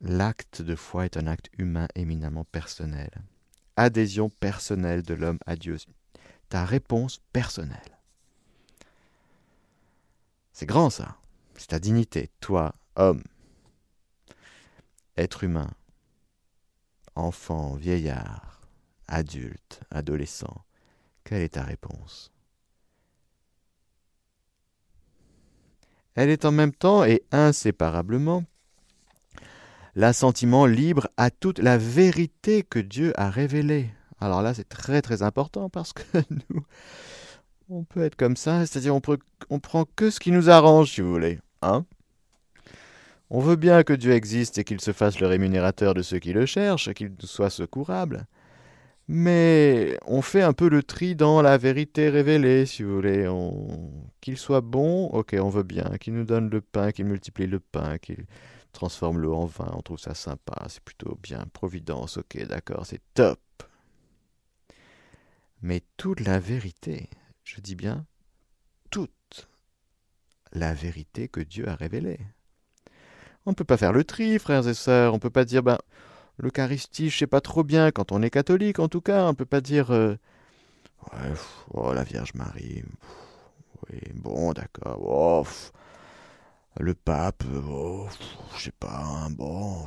l'acte 0.00 0.62
de 0.62 0.76
foi 0.76 1.04
est 1.04 1.16
un 1.16 1.26
acte 1.26 1.50
humain 1.58 1.88
éminemment 1.94 2.44
personnel 2.44 3.10
adhésion 3.76 4.28
personnelle 4.28 5.02
de 5.02 5.14
l'homme 5.14 5.38
à 5.46 5.56
Dieu. 5.56 5.76
Ta 6.48 6.64
réponse 6.64 7.20
personnelle. 7.32 7.93
C'est 10.54 10.66
grand 10.66 10.88
ça. 10.88 11.16
C'est 11.56 11.68
ta 11.68 11.80
dignité, 11.80 12.30
toi, 12.40 12.72
homme, 12.94 13.22
être 15.16 15.44
humain, 15.44 15.70
enfant, 17.16 17.74
vieillard, 17.74 18.60
adulte, 19.08 19.80
adolescent. 19.90 20.64
Quelle 21.24 21.42
est 21.42 21.54
ta 21.54 21.64
réponse? 21.64 22.32
Elle 26.14 26.30
est 26.30 26.44
en 26.44 26.52
même 26.52 26.72
temps 26.72 27.04
et 27.04 27.24
inséparablement 27.32 28.44
l'assentiment 29.96 30.66
libre 30.66 31.08
à 31.16 31.30
toute 31.30 31.58
la 31.58 31.78
vérité 31.78 32.62
que 32.62 32.78
Dieu 32.78 33.12
a 33.16 33.28
révélée. 33.28 33.90
Alors 34.20 34.42
là, 34.42 34.54
c'est 34.54 34.68
très 34.68 35.02
très 35.02 35.22
important 35.22 35.68
parce 35.68 35.92
que 35.92 36.02
nous, 36.50 36.64
on 37.70 37.84
peut 37.84 38.02
être 38.02 38.16
comme 38.16 38.36
ça, 38.36 38.66
c'est-à-dire 38.66 38.94
on, 38.94 39.00
prend 39.60 39.84
que 39.96 40.10
ce 40.10 40.20
qui 40.20 40.30
nous 40.30 40.50
arrange, 40.50 40.92
si 40.92 41.00
vous 41.00 41.10
voulez. 41.10 41.38
Hein 41.62 41.84
on 43.30 43.40
veut 43.40 43.56
bien 43.56 43.82
que 43.82 43.92
Dieu 43.92 44.12
existe 44.12 44.58
et 44.58 44.64
qu'il 44.64 44.80
se 44.80 44.92
fasse 44.92 45.18
le 45.18 45.26
rémunérateur 45.26 45.94
de 45.94 46.02
ceux 46.02 46.18
qui 46.18 46.32
le 46.32 46.46
cherchent, 46.46 46.92
qu'il 46.92 47.12
soit 47.20 47.50
secourable. 47.50 48.26
Mais 49.08 49.98
on 50.06 50.22
fait 50.22 50.42
un 50.42 50.52
peu 50.52 50.68
le 50.68 50.82
tri 50.82 51.14
dans 51.14 51.42
la 51.42 51.58
vérité 51.58 52.08
révélée, 52.08 52.64
si 52.64 52.82
vous 52.82 52.94
voulez. 52.94 53.28
Qu'il 54.20 54.38
soit 54.38 54.62
bon, 54.62 55.06
ok, 55.08 55.36
on 55.38 55.50
veut 55.50 55.62
bien. 55.62 55.96
Qu'il 56.00 56.14
nous 56.14 56.24
donne 56.24 56.48
le 56.48 56.60
pain, 56.60 56.90
qu'il 56.90 57.04
multiplie 57.06 57.46
le 57.46 57.60
pain, 57.60 57.98
qu'il 57.98 58.24
transforme 58.72 59.18
l'eau 59.18 59.34
en 59.34 59.46
vin, 59.46 59.72
on 59.74 59.82
trouve 59.82 59.98
ça 59.98 60.14
sympa, 60.14 60.66
c'est 60.68 60.82
plutôt 60.82 61.18
bien. 61.22 61.44
Providence, 61.52 62.18
ok, 62.18 62.46
d'accord, 62.46 62.86
c'est 62.86 63.02
top. 63.14 63.40
Mais 65.62 65.82
toute 65.96 66.20
la 66.20 66.38
vérité, 66.38 67.08
je 67.44 67.60
dis 67.60 67.76
bien 67.76 68.06
toute 68.90 69.48
la 70.52 70.72
vérité 70.72 71.28
que 71.28 71.40
Dieu 71.40 71.68
a 71.68 71.74
révélée. 71.74 72.20
On 73.46 73.50
ne 73.50 73.54
peut 73.54 73.64
pas 73.64 73.76
faire 73.76 73.92
le 73.92 74.04
tri, 74.04 74.38
frères 74.38 74.66
et 74.66 74.74
sœurs, 74.74 75.12
on 75.12 75.16
ne 75.16 75.20
peut 75.20 75.30
pas 75.30 75.44
dire, 75.44 75.62
ben, 75.62 75.78
l'Eucharistie, 76.38 77.10
je 77.10 77.18
sais 77.18 77.26
pas 77.26 77.40
trop 77.40 77.62
bien, 77.62 77.90
quand 77.90 78.12
on 78.12 78.22
est 78.22 78.30
catholique 78.30 78.78
en 78.78 78.88
tout 78.88 79.02
cas, 79.02 79.24
on 79.24 79.30
ne 79.30 79.34
peut 79.34 79.44
pas 79.44 79.60
dire, 79.60 79.90
euh, 79.90 80.16
oh, 81.72 81.92
la 81.92 82.04
Vierge 82.04 82.32
Marie, 82.34 82.82
oui, 83.90 84.00
bon, 84.14 84.52
d'accord, 84.52 84.98
oh, 85.02 85.46
le 86.80 86.94
pape, 86.94 87.44
oh, 87.68 88.08
je 88.56 88.64
sais 88.64 88.72
pas, 88.72 89.04
hein, 89.04 89.30
bon. 89.30 89.86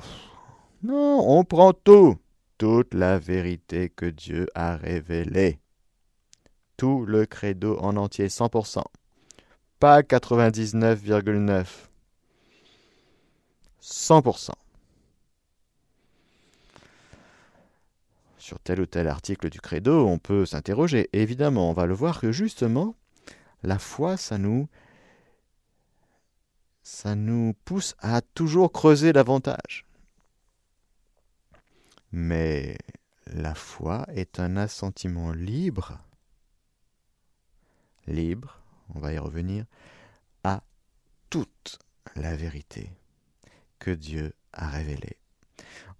Non, 0.84 1.24
on 1.28 1.44
prend 1.44 1.74
tout, 1.74 2.18
toute 2.60 2.94
la 2.94 3.18
vérité 3.18 3.90
que 3.90 4.06
Dieu 4.06 4.48
a 4.54 4.76
révélée. 4.76 5.60
Tout 6.78 7.06
le 7.06 7.26
credo 7.26 7.78
en 7.80 7.98
entier, 7.98 8.28
100%. 8.28 8.84
Pas 9.80 10.02
99,9. 10.02 11.66
100%. 13.82 14.52
Sur 18.38 18.60
tel 18.60 18.80
ou 18.80 18.86
tel 18.86 19.08
article 19.08 19.50
du 19.50 19.60
credo, 19.60 20.08
on 20.08 20.20
peut 20.20 20.46
s'interroger. 20.46 21.10
Évidemment, 21.14 21.70
on 21.70 21.74
va 21.74 21.86
le 21.86 21.94
voir 21.94 22.22
que 22.22 22.32
justement, 22.32 22.96
la 23.64 23.80
foi, 23.80 24.16
ça 24.16 24.38
nous 24.38 24.70
ça 26.84 27.16
nous 27.16 27.54
pousse 27.66 27.96
à 28.00 28.22
toujours 28.22 28.72
creuser 28.72 29.12
davantage. 29.12 29.86
Mais 32.14 32.78
la 33.26 33.54
foi 33.54 34.06
est 34.16 34.40
un 34.40 34.56
assentiment 34.56 35.34
libre, 35.34 36.00
libre, 38.08 38.62
on 38.96 39.00
va 39.00 39.14
y 39.14 39.18
revenir, 39.18 39.66
à 40.44 40.64
toute 41.30 41.80
la 42.16 42.36
vérité 42.36 42.90
que 43.80 43.92
Dieu 43.92 44.34
a 44.54 44.68
révélée. 44.68 45.18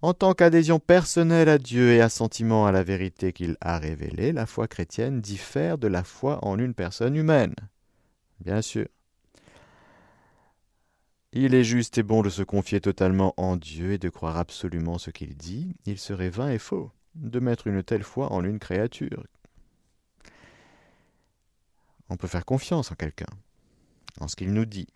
En 0.00 0.14
tant 0.14 0.32
qu'adhésion 0.32 0.78
personnelle 0.78 1.48
à 1.48 1.58
Dieu 1.58 1.92
et 1.92 2.00
assentiment 2.00 2.66
à 2.66 2.72
la 2.72 2.84
vérité 2.84 3.32
qu'il 3.32 3.56
a 3.60 3.78
révélée, 3.78 4.32
la 4.32 4.46
foi 4.46 4.68
chrétienne 4.68 5.20
diffère 5.20 5.76
de 5.76 5.88
la 5.88 6.04
foi 6.04 6.38
en 6.44 6.58
une 6.58 6.74
personne 6.74 7.16
humaine. 7.16 7.54
Bien 8.40 8.62
sûr. 8.62 8.86
Il 11.32 11.54
est 11.54 11.64
juste 11.64 11.98
et 11.98 12.02
bon 12.02 12.22
de 12.22 12.30
se 12.30 12.42
confier 12.42 12.80
totalement 12.80 13.34
en 13.36 13.56
Dieu 13.56 13.92
et 13.92 13.98
de 13.98 14.08
croire 14.08 14.36
absolument 14.36 14.98
ce 14.98 15.10
qu'il 15.10 15.36
dit. 15.36 15.74
Il 15.84 15.98
serait 15.98 16.30
vain 16.30 16.50
et 16.50 16.58
faux 16.58 16.90
de 17.16 17.40
mettre 17.40 17.66
une 17.66 17.82
telle 17.82 18.04
foi 18.04 18.32
en 18.32 18.44
une 18.44 18.58
créature. 18.58 19.24
On 22.10 22.16
peut 22.16 22.28
faire 22.28 22.44
confiance 22.44 22.90
en 22.90 22.94
quelqu'un, 22.94 23.26
en 24.20 24.28
ce 24.28 24.36
qu'il 24.36 24.52
nous 24.52 24.64
dit. 24.64 24.88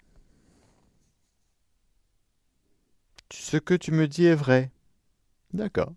Ce 3.31 3.57
que 3.57 3.75
tu 3.75 3.93
me 3.93 4.09
dis 4.09 4.27
est 4.27 4.35
vrai. 4.35 4.71
D'accord. 5.53 5.93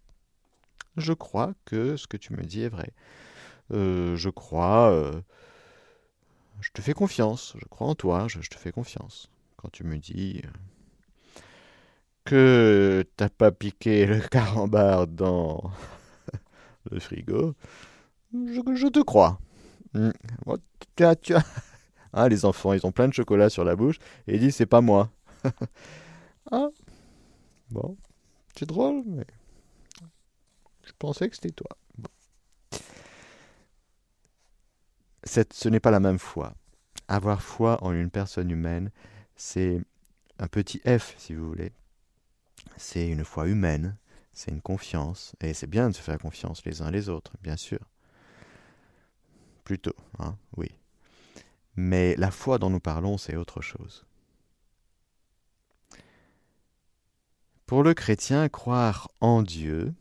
Je 0.98 1.13
crois 1.13 1.53
que 1.65 1.98
ce 1.98 2.07
que 2.07 2.17
tu 2.17 2.34
me 2.34 2.43
dis 2.43 2.63
est 2.63 2.69
vrai. 2.69 2.91
Euh, 3.72 4.15
je 4.15 4.29
crois 4.29 4.91
euh, 4.91 5.22
je 6.62 6.72
te 6.72 6.81
fais 6.81 6.93
confiance, 6.93 7.55
je 7.60 7.65
crois 7.65 7.88
en 7.88 7.95
toi, 7.95 8.27
je, 8.27 8.39
te 8.39 8.55
fais 8.55 8.72
confiance. 8.72 9.29
Quand 9.57 9.69
tu 9.72 9.84
me 9.84 9.98
dis 9.98 10.41
euh, 10.43 10.50
que 12.24 13.05
t'as 13.17 13.29
pas 13.29 13.51
piqué 13.51 14.05
le 14.05 14.19
carambar 14.19 15.07
dans 15.07 15.72
le 16.91 17.00
frigo, 17.00 17.55
je, 18.34 18.88
te 18.88 19.00
crois. 19.00 19.39
Ah, 22.13 22.29
les 22.29 22.45
enfants, 22.45 22.73
ils 22.73 22.85
ont 22.85 22.91
plein 22.91 23.07
de 23.07 23.13
chocolat 23.13 23.49
sur 23.49 23.63
la 23.63 23.75
bouche 23.75 23.97
et 24.27 24.35
ils 24.35 24.39
disent 24.39 24.55
c'est 24.55 24.65
pas 24.65 24.81
moi. 24.81 25.11
ah, 26.51 26.69
bon, 27.71 27.97
c'est 28.57 28.67
drôle, 28.67 29.03
mais 29.05 29.25
je 30.83 30.91
pensais 30.97 31.29
que 31.29 31.35
c'était 31.35 31.51
toi. 31.51 31.69
ce 35.25 35.69
n'est 35.69 35.79
pas 35.79 35.91
la 35.91 35.99
même 35.99 36.19
foi. 36.19 36.53
Avoir 37.07 37.41
foi 37.41 37.83
en 37.83 37.91
une 37.91 38.09
personne 38.09 38.51
humaine, 38.51 38.91
c'est 39.35 39.81
un 40.39 40.47
petit 40.47 40.79
f, 40.79 41.15
si 41.17 41.33
vous 41.33 41.47
voulez. 41.47 41.71
C'est 42.77 43.07
une 43.07 43.23
foi 43.23 43.47
humaine, 43.47 43.97
c'est 44.33 44.51
une 44.51 44.61
confiance, 44.61 45.35
et 45.41 45.53
c'est 45.53 45.67
bien 45.67 45.89
de 45.89 45.95
se 45.95 46.01
faire 46.01 46.17
confiance 46.17 46.65
les 46.65 46.81
uns 46.81 46.91
les 46.91 47.09
autres, 47.09 47.33
bien 47.41 47.57
sûr. 47.57 47.79
Plutôt, 49.65 49.95
hein, 50.19 50.38
oui. 50.57 50.69
Mais 51.75 52.15
la 52.17 52.31
foi 52.31 52.60
dont 52.60 52.69
nous 52.69 52.79
parlons, 52.79 53.17
c'est 53.17 53.36
autre 53.36 53.62
chose. 53.62 54.05
Pour 57.65 57.81
le 57.81 57.95
chrétien, 57.95 58.48
croire 58.48 59.10
en 59.22 59.41
Dieu, 59.41 59.93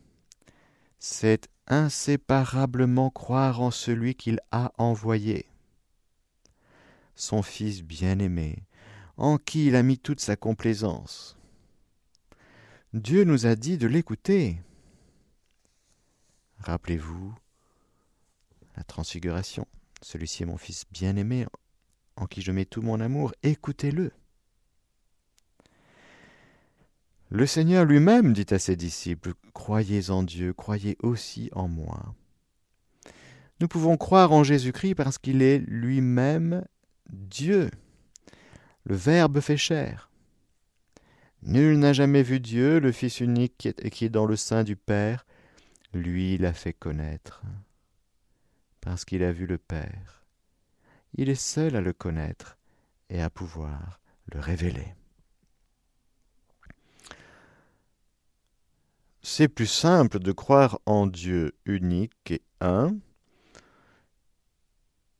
c'est 0.99 1.49
inséparablement 1.65 3.09
croire 3.09 3.59
en 3.59 3.71
celui 3.71 4.13
qu'il 4.13 4.39
a 4.51 4.71
envoyé, 4.77 5.47
son 7.15 7.41
Fils 7.41 7.81
bien-aimé, 7.81 8.63
en 9.17 9.39
qui 9.39 9.65
il 9.65 9.75
a 9.75 9.81
mis 9.81 9.97
toute 9.97 10.19
sa 10.19 10.35
complaisance. 10.35 11.39
Dieu 12.93 13.23
nous 13.23 13.47
a 13.47 13.55
dit 13.55 13.79
de 13.79 13.87
l'écouter. 13.87 14.61
Rappelez-vous 16.59 17.35
la 18.75 18.83
transfiguration. 18.83 19.67
Celui-ci 20.01 20.43
est 20.43 20.45
mon 20.47 20.57
Fils 20.57 20.85
bien-aimé, 20.91 21.45
en 22.15 22.25
qui 22.25 22.41
je 22.41 22.51
mets 22.51 22.65
tout 22.65 22.81
mon 22.81 22.99
amour. 22.99 23.33
Écoutez-le. 23.43 24.11
Le 27.29 27.45
Seigneur 27.47 27.85
lui-même 27.85 28.33
dit 28.33 28.45
à 28.51 28.59
ses 28.59 28.75
disciples, 28.75 29.33
Croyez 29.53 30.09
en 30.09 30.23
Dieu, 30.23 30.53
croyez 30.53 30.97
aussi 31.01 31.49
en 31.53 31.67
moi. 31.67 32.15
Nous 33.59 33.67
pouvons 33.67 33.97
croire 33.97 34.31
en 34.31 34.43
Jésus-Christ 34.43 34.95
parce 34.95 35.17
qu'il 35.17 35.41
est 35.41 35.59
lui-même 35.59 36.65
Dieu. 37.09 37.71
Le 38.83 38.95
Verbe 38.95 39.39
fait 39.39 39.57
chair. 39.57 40.09
Nul 41.41 41.77
n'a 41.79 41.93
jamais 41.93 42.23
vu 42.23 42.39
Dieu, 42.39 42.79
le 42.79 42.91
Fils 42.91 43.19
unique 43.19 43.69
qui 43.91 44.05
est 44.05 44.09
dans 44.09 44.25
le 44.25 44.35
sein 44.35 44.63
du 44.63 44.75
Père, 44.75 45.25
lui 45.93 46.37
l'a 46.37 46.53
fait 46.53 46.73
connaître, 46.73 47.43
parce 48.85 49.03
qu'il 49.03 49.23
a 49.23 49.33
vu 49.33 49.45
le 49.45 49.57
Père. 49.57 50.23
Il 51.15 51.29
est 51.29 51.35
seul 51.35 51.75
à 51.75 51.81
le 51.81 51.91
connaître 51.91 52.57
et 53.09 53.21
à 53.21 53.29
pouvoir 53.29 53.99
le 54.31 54.39
révéler. 54.39 54.95
c'est 59.27 59.47
plus 59.47 59.67
simple 59.67 60.19
de 60.19 60.31
croire 60.31 60.79
en 60.85 61.07
Dieu 61.07 61.57
unique 61.65 62.29
et 62.29 62.43
un 62.61 62.95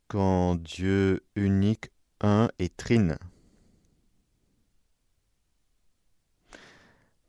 qu'en 0.08 0.54
Dieu 0.56 1.26
unique, 1.36 1.90
un 2.22 2.50
et 2.60 2.70
trine. 2.70 3.18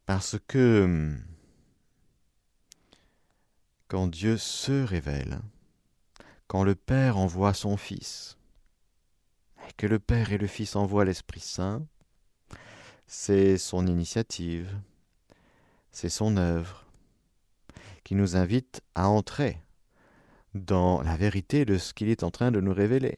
Parce 0.05 0.37
que 0.47 1.17
quand 3.89 4.07
Dieu 4.07 4.37
se 4.37 4.85
révèle, 4.85 5.41
quand 6.49 6.65
le 6.65 6.75
Père 6.75 7.17
envoie 7.17 7.55
son 7.55 7.77
Fils, 7.77 8.39
et 9.69 9.73
que 9.77 9.87
le 9.87 9.99
Père 9.99 10.33
et 10.33 10.39
le 10.39 10.47
Fils 10.47 10.77
envoient 10.77 11.05
l'Esprit 11.05 11.41
Saint, 11.41 11.85
c'est 13.07 13.59
son 13.59 13.87
initiative, 13.87 14.79
c'est 15.91 16.09
son 16.09 16.37
œuvre 16.37 16.87
qui 18.05 18.15
nous 18.15 18.37
invite 18.37 18.83
à 18.95 19.09
entrer 19.09 19.61
dans 20.55 21.03
la 21.03 21.17
vérité 21.17 21.65
de 21.65 21.79
ce 21.79 21.93
qu'il 21.93 22.09
est 22.09 22.23
en 22.23 22.31
train 22.31 22.51
de 22.51 22.61
nous 22.61 22.73
révéler. 22.73 23.17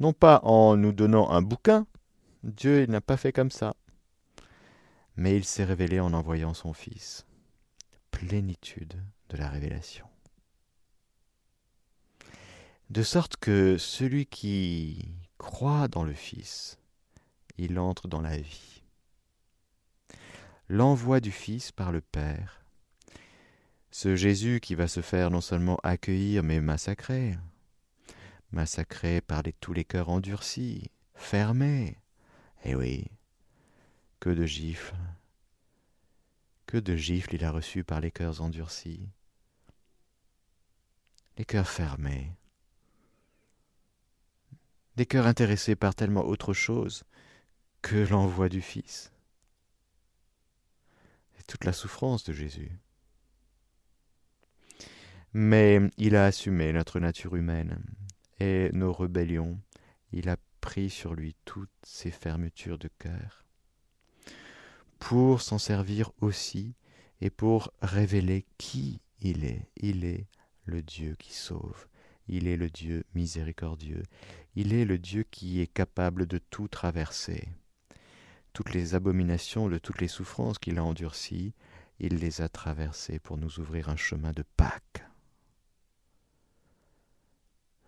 Non 0.00 0.12
pas 0.12 0.40
en 0.44 0.76
nous 0.76 0.92
donnant 0.92 1.30
un 1.30 1.42
bouquin, 1.42 1.86
Dieu 2.42 2.86
n'a 2.86 3.00
pas 3.00 3.16
fait 3.16 3.32
comme 3.32 3.50
ça, 3.50 3.76
mais 5.16 5.36
il 5.36 5.44
s'est 5.44 5.64
révélé 5.64 6.00
en 6.00 6.12
envoyant 6.12 6.54
son 6.54 6.72
Fils. 6.72 7.26
Plénitude 8.10 9.02
de 9.28 9.36
la 9.36 9.48
révélation. 9.48 10.11
De 12.92 13.02
sorte 13.02 13.38
que 13.38 13.78
celui 13.78 14.26
qui 14.26 15.08
croit 15.38 15.88
dans 15.88 16.04
le 16.04 16.12
Fils, 16.12 16.78
il 17.56 17.78
entre 17.78 18.06
dans 18.06 18.20
la 18.20 18.36
vie 18.36 18.82
l'envoi 20.68 21.20
du 21.20 21.30
Fils 21.30 21.72
par 21.72 21.90
le 21.90 22.02
Père. 22.02 22.62
Ce 23.90 24.14
Jésus 24.14 24.60
qui 24.60 24.74
va 24.74 24.88
se 24.88 25.00
faire 25.00 25.30
non 25.30 25.40
seulement 25.40 25.78
accueillir, 25.82 26.42
mais 26.42 26.60
massacrer. 26.60 27.38
Massacrer 28.50 29.22
par 29.22 29.42
tous 29.58 29.72
les 29.72 29.86
cœurs 29.86 30.10
endurcis, 30.10 30.90
fermés. 31.14 31.96
Eh 32.62 32.74
oui, 32.74 33.06
que 34.20 34.28
de 34.28 34.44
gifles. 34.44 34.94
Que 36.66 36.76
de 36.76 36.94
gifles 36.94 37.36
il 37.36 37.44
a 37.46 37.52
reçu 37.52 37.84
par 37.84 38.02
les 38.02 38.10
cœurs 38.10 38.42
endurcis. 38.42 39.08
Les 41.38 41.46
cœurs 41.46 41.70
fermés. 41.70 42.36
Des 44.96 45.06
cœurs 45.06 45.26
intéressés 45.26 45.76
par 45.76 45.94
tellement 45.94 46.24
autre 46.24 46.52
chose 46.52 47.04
que 47.80 47.96
l'envoi 47.96 48.48
du 48.48 48.60
Fils 48.60 49.12
toute 51.52 51.64
la 51.64 51.72
souffrance 51.72 52.24
de 52.24 52.32
Jésus. 52.32 52.72
Mais 55.34 55.80
il 55.98 56.16
a 56.16 56.26
assumé 56.26 56.72
notre 56.72 56.98
nature 56.98 57.36
humaine 57.36 57.82
et 58.40 58.70
nos 58.72 58.92
rébellions. 58.92 59.58
Il 60.12 60.28
a 60.28 60.36
pris 60.60 60.90
sur 60.90 61.14
lui 61.14 61.36
toutes 61.44 61.70
ces 61.82 62.10
fermetures 62.10 62.78
de 62.78 62.88
cœur 62.98 63.44
pour 64.98 65.42
s'en 65.42 65.58
servir 65.58 66.10
aussi 66.20 66.74
et 67.20 67.30
pour 67.30 67.72
révéler 67.82 68.46
qui 68.56 69.00
il 69.20 69.44
est. 69.44 69.68
Il 69.76 70.04
est 70.04 70.26
le 70.64 70.82
Dieu 70.82 71.16
qui 71.18 71.34
sauve. 71.34 71.86
Il 72.28 72.46
est 72.46 72.56
le 72.56 72.70
Dieu 72.70 73.04
miséricordieux. 73.14 74.04
Il 74.54 74.72
est 74.72 74.84
le 74.84 74.98
Dieu 74.98 75.22
qui 75.22 75.60
est 75.60 75.66
capable 75.66 76.26
de 76.26 76.38
tout 76.38 76.68
traverser 76.68 77.48
toutes 78.52 78.74
les 78.74 78.94
abominations, 78.94 79.68
de 79.68 79.78
toutes 79.78 80.00
les 80.00 80.08
souffrances 80.08 80.58
qu'il 80.58 80.78
a 80.78 80.84
endurcies, 80.84 81.54
il 81.98 82.16
les 82.16 82.40
a 82.42 82.48
traversées 82.48 83.18
pour 83.18 83.38
nous 83.38 83.60
ouvrir 83.60 83.88
un 83.88 83.96
chemin 83.96 84.32
de 84.32 84.44
Pâques. 84.56 85.04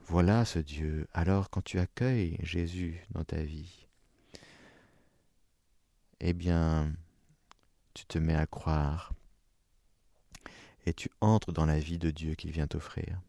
Voilà 0.07 0.45
ce 0.45 0.59
Dieu. 0.59 1.07
Alors 1.13 1.51
quand 1.51 1.63
tu 1.63 1.79
accueilles 1.79 2.39
Jésus 2.43 3.01
dans 3.11 3.25
ta 3.25 3.43
vie, 3.43 3.87
eh 6.21 6.33
bien, 6.33 6.93
tu 7.93 8.07
te 8.07 8.19
mets 8.19 8.35
à 8.35 8.47
croire 8.47 9.13
et 10.87 10.93
tu 10.93 11.11
entres 11.21 11.53
dans 11.53 11.67
la 11.67 11.79
vie 11.79 11.99
de 11.99 12.11
Dieu 12.11 12.35
qu'il 12.35 12.51
vient 12.51 12.67
t'offrir. 12.67 13.21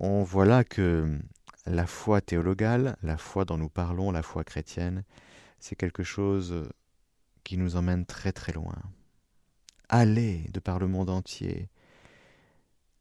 On 0.00 0.22
voit 0.22 0.46
là 0.46 0.62
que 0.62 1.18
la 1.66 1.86
foi 1.88 2.20
théologale, 2.20 2.96
la 3.02 3.18
foi 3.18 3.44
dont 3.44 3.58
nous 3.58 3.68
parlons, 3.68 4.12
la 4.12 4.22
foi 4.22 4.44
chrétienne, 4.44 5.02
c'est 5.58 5.74
quelque 5.74 6.04
chose 6.04 6.70
qui 7.42 7.56
nous 7.56 7.74
emmène 7.74 8.06
très 8.06 8.30
très 8.30 8.52
loin. 8.52 8.76
Allez 9.88 10.44
de 10.52 10.60
par 10.60 10.78
le 10.78 10.86
monde 10.86 11.10
entier, 11.10 11.68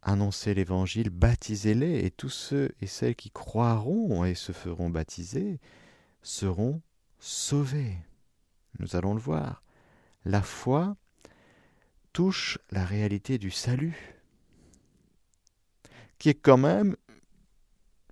annoncez 0.01 0.55
l'Évangile, 0.55 1.11
baptisez-les, 1.11 2.03
et 2.03 2.09
tous 2.09 2.29
ceux 2.29 2.71
et 2.81 2.87
celles 2.87 3.15
qui 3.15 3.29
croiront 3.29 4.25
et 4.25 4.33
se 4.33 4.51
feront 4.51 4.89
baptiser 4.89 5.59
seront 6.23 6.81
sauvés. 7.19 7.95
Nous 8.79 8.95
allons 8.95 9.13
le 9.13 9.19
voir. 9.19 9.61
La 10.25 10.41
foi 10.41 10.97
touche 12.11 12.57
la 12.71 12.85
réalité 12.85 13.37
du 13.37 13.51
salut, 13.51 14.16
qui 16.19 16.29
est 16.29 16.35
quand 16.35 16.57
même 16.57 16.95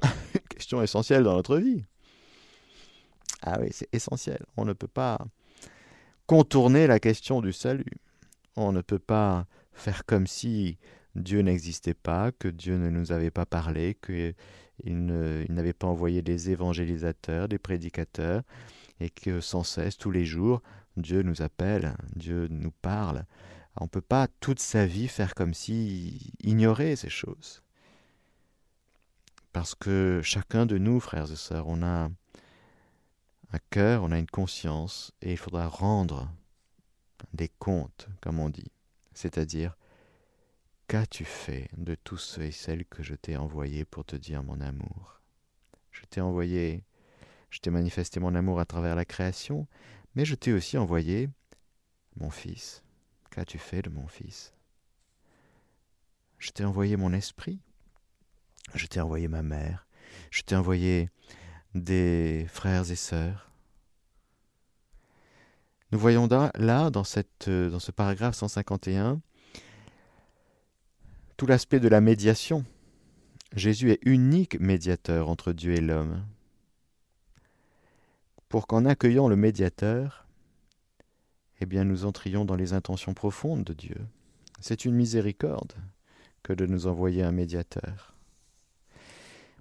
question 0.50 0.82
essentielle 0.82 1.24
dans 1.24 1.36
notre 1.36 1.58
vie. 1.58 1.84
Ah 3.42 3.58
oui, 3.62 3.70
c'est 3.72 3.90
essentiel. 3.94 4.44
On 4.58 4.66
ne 4.66 4.74
peut 4.74 4.88
pas 4.88 5.20
contourner 6.26 6.88
la 6.88 7.00
question 7.00 7.42
du 7.42 7.54
salut. 7.54 8.00
On 8.56 8.72
ne 8.72 8.82
peut 8.82 9.00
pas 9.00 9.46
faire 9.74 10.06
comme 10.06 10.28
si 10.28 10.78
Dieu 11.16 11.42
n'existait 11.42 11.94
pas, 11.94 12.32
que 12.32 12.48
Dieu 12.48 12.78
ne 12.78 12.90
nous 12.90 13.12
avait 13.12 13.32
pas 13.32 13.46
parlé, 13.46 13.96
que 13.96 14.34
il 14.84 15.06
n'avait 15.06 15.74
pas 15.74 15.88
envoyé 15.88 16.22
des 16.22 16.50
évangélisateurs, 16.50 17.48
des 17.48 17.60
prédicateurs, 17.60 18.42
et 19.00 19.10
que 19.10 19.40
sans 19.40 19.64
cesse, 19.64 19.98
tous 19.98 20.12
les 20.12 20.26
jours, 20.26 20.62
Dieu 20.98 21.22
nous 21.22 21.42
appelle, 21.42 21.96
Dieu 22.16 22.48
nous 22.50 22.72
parle. 22.82 23.26
On 23.80 23.86
ne 23.86 23.90
peut 23.90 24.02
pas 24.02 24.28
toute 24.40 24.60
sa 24.60 24.86
vie 24.86 25.08
faire 25.08 25.36
comme 25.36 25.54
si 25.54 26.34
ignorer 26.42 26.96
ces 26.96 27.10
choses. 27.10 27.62
Parce 29.56 29.74
que 29.74 30.20
chacun 30.22 30.66
de 30.66 30.78
nous, 30.78 31.00
frères 31.00 31.32
et 31.32 31.38
sœurs, 31.38 31.70
on 31.70 31.82
a 31.82 32.10
un 33.54 33.60
cœur, 33.70 34.04
on 34.04 34.12
a 34.12 34.20
une 34.20 34.28
conscience, 34.28 35.14
et 35.22 35.32
il 35.32 35.38
faudra 35.38 35.70
rendre 35.70 36.30
des 37.32 37.48
comptes, 37.48 38.10
comme 38.20 38.42
on 38.42 38.50
dit. 38.50 38.70
C'est-à-dire, 39.14 39.78
qu'as-tu 40.90 41.24
fait 41.24 41.70
de 41.78 41.96
tous 41.96 42.18
ceux 42.18 42.42
et 42.42 42.52
celles 42.52 42.84
que 42.84 43.02
je 43.02 43.16
t'ai 43.16 43.38
envoyés 43.38 43.86
pour 43.86 44.04
te 44.04 44.18
dire 44.18 44.44
mon 44.44 44.60
amour? 44.60 45.22
Je 45.90 46.04
t'ai 46.04 46.20
envoyé, 46.20 46.84
je 47.50 47.60
t'ai 47.60 47.70
manifesté 47.70 48.20
mon 48.20 48.36
amour 48.36 48.60
à 48.60 48.66
travers 48.66 48.98
la 48.98 49.06
création, 49.06 49.70
mais 50.16 50.26
je 50.26 50.36
t'ai 50.36 50.52
aussi 50.52 50.78
envoyé 50.78 51.30
mon 52.18 52.30
Fils. 52.30 52.84
Qu'as-tu 53.32 53.58
fait 53.58 53.84
de 53.84 53.90
mon 53.90 54.08
Fils? 54.08 54.54
Je 56.40 56.52
t'ai 56.52 56.66
envoyé 56.66 56.98
mon 56.98 57.14
esprit, 57.14 57.62
je 58.74 58.88
t'ai 58.88 59.00
envoyé 59.00 59.28
ma 59.28 59.44
mère, 59.44 59.88
je 60.32 60.42
t'ai 60.42 60.56
envoyé 60.56 61.10
des 61.76 62.46
frères 62.50 62.90
et 62.90 62.96
sœurs. 62.96 63.52
Nous 65.92 66.00
voyons 66.00 66.28
là, 66.56 66.90
dans, 66.90 67.04
cette, 67.04 67.50
dans 67.50 67.80
ce 67.80 67.92
paragraphe 67.92 68.36
151, 68.36 69.22
tout 71.38 71.46
l'aspect 71.46 71.80
de 71.80 71.88
la 71.88 72.02
médiation. 72.02 72.66
Jésus 73.56 73.92
est 73.92 74.00
unique 74.04 74.60
médiateur 74.60 75.30
entre 75.30 75.54
Dieu 75.54 75.74
et 75.74 75.82
l'homme. 75.82 76.26
Pour 78.50 78.68
qu'en 78.68 78.86
accueillant 78.86 79.28
le 79.28 79.36
médiateur, 79.36 80.28
eh 81.62 81.66
bien 81.66 81.84
nous 81.84 82.06
entrions 82.06 82.46
dans 82.46 82.56
les 82.56 82.74
intentions 82.74 83.14
profondes 83.14 83.64
de 83.64 83.74
Dieu. 83.74 83.98
C'est 84.60 84.86
une 84.86 84.96
miséricorde 84.96 85.74
que 86.44 86.54
de 86.54 86.66
nous 86.66 86.88
envoyer 86.88 87.24
un 87.24 87.32
médiateur. 87.32 88.15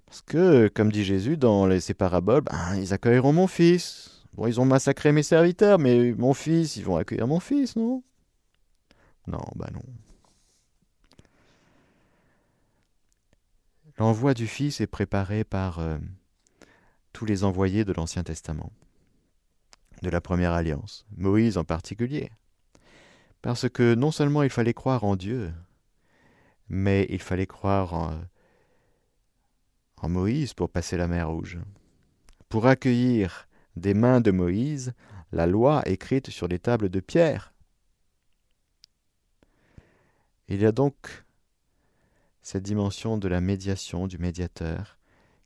Parce 0.05 0.21
que, 0.21 0.67
comme 0.67 0.91
dit 0.91 1.03
Jésus 1.03 1.37
dans 1.37 1.79
ses 1.79 1.93
paraboles, 1.93 2.41
ben, 2.41 2.75
ils 2.75 2.93
accueilleront 2.93 3.33
mon 3.33 3.47
fils. 3.47 4.23
Bon, 4.33 4.47
ils 4.47 4.59
ont 4.59 4.65
massacré 4.65 5.11
mes 5.11 5.23
serviteurs, 5.23 5.79
mais 5.79 6.13
mon 6.13 6.33
fils, 6.33 6.75
ils 6.75 6.83
vont 6.83 6.97
accueillir 6.97 7.27
mon 7.27 7.39
fils, 7.39 7.75
non? 7.75 8.03
Non, 9.27 9.43
ben 9.55 9.69
non. 9.73 9.81
L'envoi 13.97 14.33
du 14.33 14.45
Fils 14.45 14.81
est 14.81 14.87
préparé 14.87 15.45
par 15.45 15.79
euh, 15.79 15.97
tous 17.13 17.25
les 17.25 17.45
envoyés 17.45 17.85
de 17.85 17.93
l'Ancien 17.93 18.23
Testament, 18.23 18.73
de 20.01 20.09
la 20.09 20.19
Première 20.19 20.51
Alliance, 20.51 21.05
Moïse 21.15 21.57
en 21.57 21.63
particulier. 21.63 22.29
Parce 23.41 23.69
que 23.69 23.95
non 23.95 24.11
seulement 24.11 24.43
il 24.43 24.49
fallait 24.49 24.73
croire 24.73 25.05
en 25.05 25.15
Dieu, 25.15 25.53
mais 26.67 27.07
il 27.09 27.21
fallait 27.21 27.47
croire 27.47 27.93
en, 27.93 28.19
Moïse 30.09 30.53
pour 30.53 30.69
passer 30.69 30.97
la 30.97 31.07
mer 31.07 31.29
Rouge, 31.29 31.59
pour 32.49 32.67
accueillir 32.67 33.47
des 33.75 33.93
mains 33.93 34.21
de 34.21 34.31
Moïse 34.31 34.93
la 35.31 35.47
loi 35.47 35.81
écrite 35.85 36.29
sur 36.29 36.47
les 36.47 36.59
tables 36.59 36.89
de 36.89 36.99
pierre. 36.99 37.53
Il 40.47 40.61
y 40.61 40.65
a 40.65 40.71
donc 40.71 41.25
cette 42.41 42.63
dimension 42.63 43.17
de 43.17 43.27
la 43.27 43.41
médiation, 43.41 44.07
du 44.07 44.17
médiateur, 44.19 44.99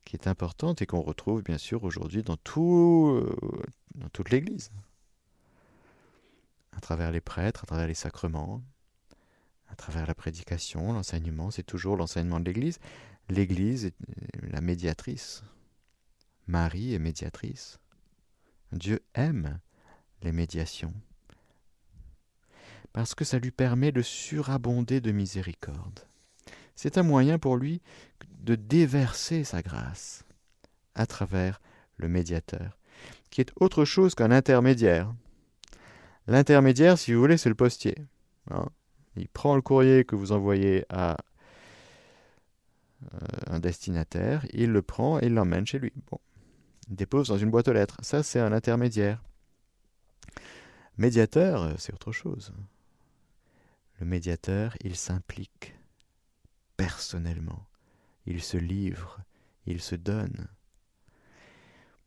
qui 0.04 0.16
est 0.16 0.28
importante 0.28 0.82
et 0.82 0.86
qu'on 0.86 1.02
retrouve 1.02 1.44
bien 1.44 1.58
sûr 1.58 1.84
aujourd'hui 1.84 2.24
dans, 2.24 2.36
dans 2.36 4.10
toute 4.12 4.30
l'Église, 4.30 4.72
à 6.74 6.82
travers 6.82 7.12
les 7.12 7.22
prêtres, 7.22 7.64
à 7.64 7.68
travers 7.68 7.88
les 7.88 7.94
sacrements, 7.94 8.62
à 9.70 9.76
travers 9.76 10.06
la 10.06 10.16
prédication, 10.16 10.94
l'enseignement, 10.94 11.52
c'est 11.52 11.64
toujours 11.64 11.96
l'enseignement 11.96 12.40
de 12.40 12.46
l'Église. 12.46 12.80
L'Église 13.30 13.86
est 13.86 13.96
la 14.42 14.62
médiatrice. 14.62 15.44
Marie 16.48 16.94
est 16.94 17.00
médiatrice. 17.00 17.80
Dieu 18.72 19.02
aime 19.14 19.60
les 20.22 20.32
médiations 20.32 20.94
parce 22.94 23.16
que 23.16 23.26
ça 23.26 23.40
lui 23.40 23.52
permet 23.52 23.92
de 23.92 24.02
surabonder 24.02 25.00
de 25.00 25.12
miséricorde. 25.12 26.00
C'est 26.76 26.98
un 26.98 27.04
moyen 27.04 27.38
pour 27.38 27.58
lui 27.58 27.82
de 28.40 28.56
déverser 28.56 29.44
sa 29.44 29.62
grâce 29.62 30.24
à 30.96 31.06
travers 31.06 31.62
le 31.98 32.08
médiateur, 32.08 32.78
qui 33.30 33.42
est 33.42 33.52
autre 33.60 33.86
chose 33.86 34.16
qu'un 34.16 34.32
intermédiaire. 34.32 35.14
L'intermédiaire, 36.28 36.98
si 36.98 37.14
vous 37.14 37.20
voulez, 37.20 37.38
c'est 37.38 37.50
le 37.50 37.56
postier. 37.56 37.96
Hein. 38.50 38.68
Il 39.16 39.28
prend 39.28 39.56
le 39.56 39.62
courrier 39.62 40.06
que 40.06 40.16
vous 40.16 40.32
envoyez 40.32 40.86
à 40.90 41.12
euh, 41.12 41.16
un 43.48 43.60
destinataire, 43.60 44.46
il 44.54 44.72
le 44.72 44.82
prend 44.82 45.20
et 45.20 45.28
il 45.28 45.34
l'emmène 45.34 45.66
chez 45.66 45.80
lui. 45.80 45.94
Bon. 46.10 46.20
Il 46.90 46.96
dépose 46.96 47.28
dans 47.28 47.38
une 47.38 47.52
boîte 47.52 47.68
aux 47.68 47.74
lettres. 47.74 47.98
Ça, 48.02 48.24
c'est 48.24 48.40
un 48.40 48.52
intermédiaire. 48.52 49.24
Médiateur, 50.98 51.64
euh, 51.64 51.74
c'est 51.78 51.94
autre 51.94 52.12
chose. 52.12 52.54
Le 54.00 54.06
médiateur, 54.06 54.76
il 54.82 54.96
s'implique 54.96 55.76
personnellement. 56.78 57.68
Il 58.26 58.42
se 58.42 58.58
livre, 58.58 59.20
il 59.66 59.82
se 59.82 59.96
donne, 59.96 60.48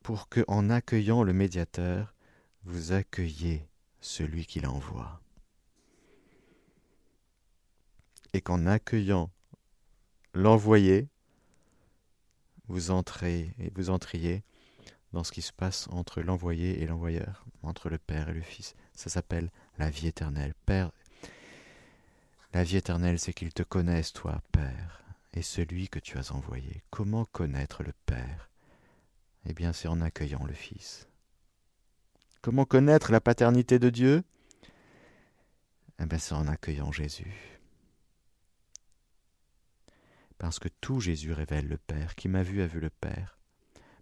pour 0.03 0.29
que, 0.29 0.45
en 0.49 0.69
accueillant 0.69 1.23
le 1.23 1.33
médiateur, 1.33 2.15
vous 2.65 2.93
accueillez 2.93 3.67
celui 4.01 4.47
qui 4.47 4.61
l'envoie. 4.61 5.21
Et 8.33 8.41
qu'en 8.41 8.67
accueillant 8.67 9.31
l'envoyé, 10.35 11.09
vous 12.69 12.91
entrez 12.91 13.55
et 13.59 13.71
vous 13.75 13.91
entriez 13.91 14.43
dans 15.13 15.25
ce 15.25 15.33
qui 15.33 15.43
se 15.43 15.53
passe 15.53 15.89
entre 15.91 16.23
l'envoyé 16.23 16.83
et 16.83 16.87
l'envoyeur, 16.87 17.45
entre 17.63 17.89
le 17.91 17.99
Père 17.99 18.29
et 18.29 18.35
le 18.35 18.41
Fils. 18.41 18.75
Ça 18.95 19.11
s'appelle 19.11 19.51
la 19.79 19.91
vie 19.91 20.07
éternelle. 20.07 20.55
Père 20.67 20.91
la 22.55 22.65
vie 22.65 22.77
éternelle, 22.77 23.19
c'est 23.19 23.33
qu'ils 23.33 23.55
te 23.55 23.63
connaissent, 23.63 24.13
toi, 24.13 24.43
Père, 24.53 25.03
et 25.33 25.41
celui 25.41 25.89
que 25.89 25.99
tu 25.99 26.19
as 26.19 26.33
envoyé. 26.33 26.83
Comment 26.91 27.25
connaître 27.25 27.83
le 27.83 27.95
Père? 28.05 28.51
Eh 29.47 29.55
bien, 29.55 29.73
c'est 29.73 29.89
en 29.89 30.03
accueillant 30.03 30.45
le 30.45 30.53
Fils. 30.53 31.09
Comment 32.43 32.67
connaître 32.67 33.11
la 33.11 33.23
paternité 33.23 33.79
de 33.79 33.89
Dieu? 33.89 34.23
Eh 35.99 36.05
bien, 36.05 36.19
c'est 36.19 36.35
en 36.35 36.47
accueillant 36.47 36.93
Jésus. 36.93 37.59
Parce 40.43 40.59
que 40.59 40.69
tout 40.81 40.99
Jésus 40.99 41.33
révèle 41.33 41.69
le 41.69 41.79
Père. 41.79 42.17
Qui 42.17 42.27
m'a 42.27 42.43
vu 42.43 42.63
a 42.63 42.67
vu 42.67 42.81
le 42.81 42.91
Père. 42.91 43.39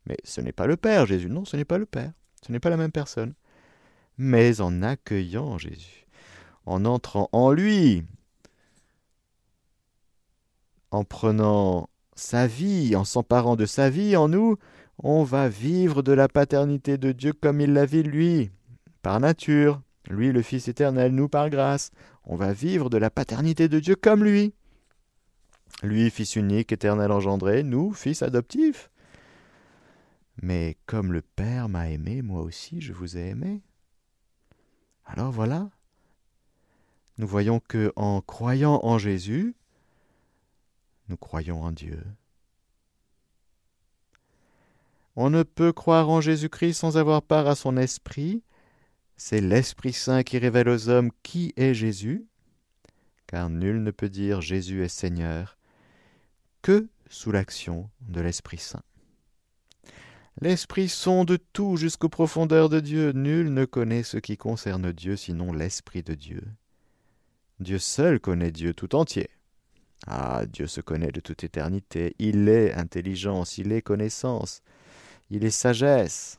Mais 0.07 0.17
ce 0.25 0.41
n'est 0.41 0.53
pas 0.53 0.67
le 0.67 0.79
Père, 0.79 1.05
Jésus. 1.05 1.29
Non, 1.29 1.45
ce 1.45 1.55
n'est 1.55 1.67
pas 1.67 1.77
le 1.77 1.85
Père. 1.85 2.13
Ce 2.41 2.51
n'est 2.51 2.59
pas 2.59 2.71
la 2.71 2.79
même 2.79 2.93
personne. 2.93 3.35
Mais 4.17 4.63
en 4.63 4.83
accueillant 4.83 5.59
Jésus, 5.59 6.07
en 6.65 6.87
entrant 6.87 7.29
en 7.33 7.53
lui, 7.53 8.05
en 10.91 11.05
prenant 11.05 11.91
sa 12.15 12.47
vie, 12.47 12.97
en 12.97 13.05
s'emparant 13.05 13.55
de 13.55 13.67
sa 13.67 13.91
vie 13.91 14.17
en 14.17 14.29
nous, 14.29 14.57
on 14.97 15.25
va 15.25 15.47
vivre 15.51 16.01
de 16.01 16.13
la 16.13 16.27
paternité 16.27 16.97
de 16.97 17.13
Dieu 17.13 17.35
comme 17.35 17.61
il 17.61 17.75
la 17.75 17.85
vit 17.85 18.03
lui, 18.03 18.51
par 19.03 19.21
nature, 19.21 19.83
lui 20.09 20.33
le 20.33 20.41
Fils 20.41 20.69
éternel, 20.69 21.15
nous 21.15 21.29
par 21.29 21.51
grâce. 21.51 21.91
On 22.25 22.37
va 22.37 22.55
vivre 22.55 22.89
de 22.89 22.97
la 22.97 23.11
paternité 23.11 23.69
de 23.69 23.79
Dieu 23.79 23.95
comme 23.95 24.25
lui. 24.25 24.55
Lui, 25.83 26.11
Fils 26.11 26.37
unique, 26.37 26.73
éternel 26.73 27.11
engendré, 27.11 27.63
nous, 27.63 27.93
Fils 27.93 28.23
adoptif. 28.23 28.91
Mais 30.43 30.77
comme 30.87 31.13
le 31.13 31.23
Père 31.23 31.69
m'a 31.69 31.91
aimé, 31.91 32.23
moi 32.23 32.43
aussi 32.43 32.81
je 32.81 32.93
vous 32.93 33.17
ai 33.17 33.29
aimé. 33.29 33.63
Alors 35.05 35.33
voilà, 35.33 35.71
nous 37.19 37.27
voyons 37.27 37.61
que 37.61 37.93
en 37.97 38.21
croyant 38.21 38.81
en 38.83 38.97
Jésus, 38.99 39.55
nous 41.09 41.17
croyons 41.17 41.63
en 41.63 41.73
Dieu. 41.73 42.03
On 45.17 45.29
ne 45.29 45.43
peut 45.43 45.73
croire 45.73 46.09
en 46.09 46.21
Jésus-Christ 46.21 46.75
sans 46.75 46.97
avoir 46.97 47.23
part 47.23 47.47
à 47.47 47.55
son 47.55 47.77
esprit. 47.77 48.43
C'est 49.17 49.41
l'Esprit 49.41 49.93
Saint 49.93 50.23
qui 50.23 50.39
révèle 50.39 50.69
aux 50.69 50.89
hommes 50.89 51.11
qui 51.23 51.53
est 51.57 51.75
Jésus, 51.75 52.27
car 53.27 53.51
nul 53.51 53.83
ne 53.83 53.91
peut 53.91 54.09
dire 54.09 54.41
Jésus 54.41 54.83
est 54.83 54.89
Seigneur 54.89 55.59
que 56.63 56.89
sous 57.09 57.33
l'action 57.33 57.91
de 58.01 58.21
l'Esprit 58.21 58.59
Saint. 58.59 58.83
L'Esprit 60.41 60.89
sonde 60.89 61.39
tout 61.53 61.77
jusqu'aux 61.77 62.09
profondeurs 62.09 62.69
de 62.69 62.81
Dieu. 62.81 63.13
Nul 63.13 63.53
ne 63.53 63.65
connaît 63.65 64.03
ce 64.03 64.17
qui 64.17 64.37
concerne 64.37 64.93
Dieu 64.93 65.17
sinon 65.17 65.53
l'Esprit 65.53 66.03
de 66.03 66.15
Dieu. 66.15 66.43
Dieu 67.59 67.79
seul 67.79 68.21
connaît 68.21 68.53
Dieu 68.53 68.73
tout 68.73 68.95
entier. 68.95 69.29
Ah, 70.07 70.47
Dieu 70.47 70.67
se 70.67 70.81
connaît 70.81 71.13
de 71.13 71.21
toute 71.21 71.45
éternité. 71.45 72.15
Il 72.19 72.49
est 72.49 72.73
intelligence, 72.73 73.59
il 73.59 73.71
est 73.73 73.83
connaissance, 73.83 74.63
il 75.29 75.45
est 75.45 75.51
sagesse. 75.51 76.39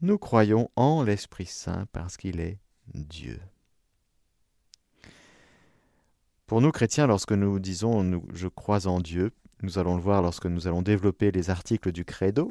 Nous 0.00 0.18
croyons 0.18 0.70
en 0.74 1.04
l'Esprit 1.04 1.46
Saint 1.46 1.86
parce 1.92 2.16
qu'il 2.16 2.40
est 2.40 2.58
Dieu. 2.94 3.40
Pour 6.48 6.62
nous 6.62 6.72
chrétiens, 6.72 7.06
lorsque 7.06 7.32
nous 7.32 7.58
disons 7.58 8.22
je 8.32 8.48
crois 8.48 8.86
en 8.86 9.00
Dieu, 9.00 9.32
nous 9.60 9.78
allons 9.78 9.96
le 9.96 10.00
voir 10.00 10.22
lorsque 10.22 10.46
nous 10.46 10.66
allons 10.66 10.80
développer 10.80 11.30
les 11.30 11.50
articles 11.50 11.92
du 11.92 12.06
credo. 12.06 12.50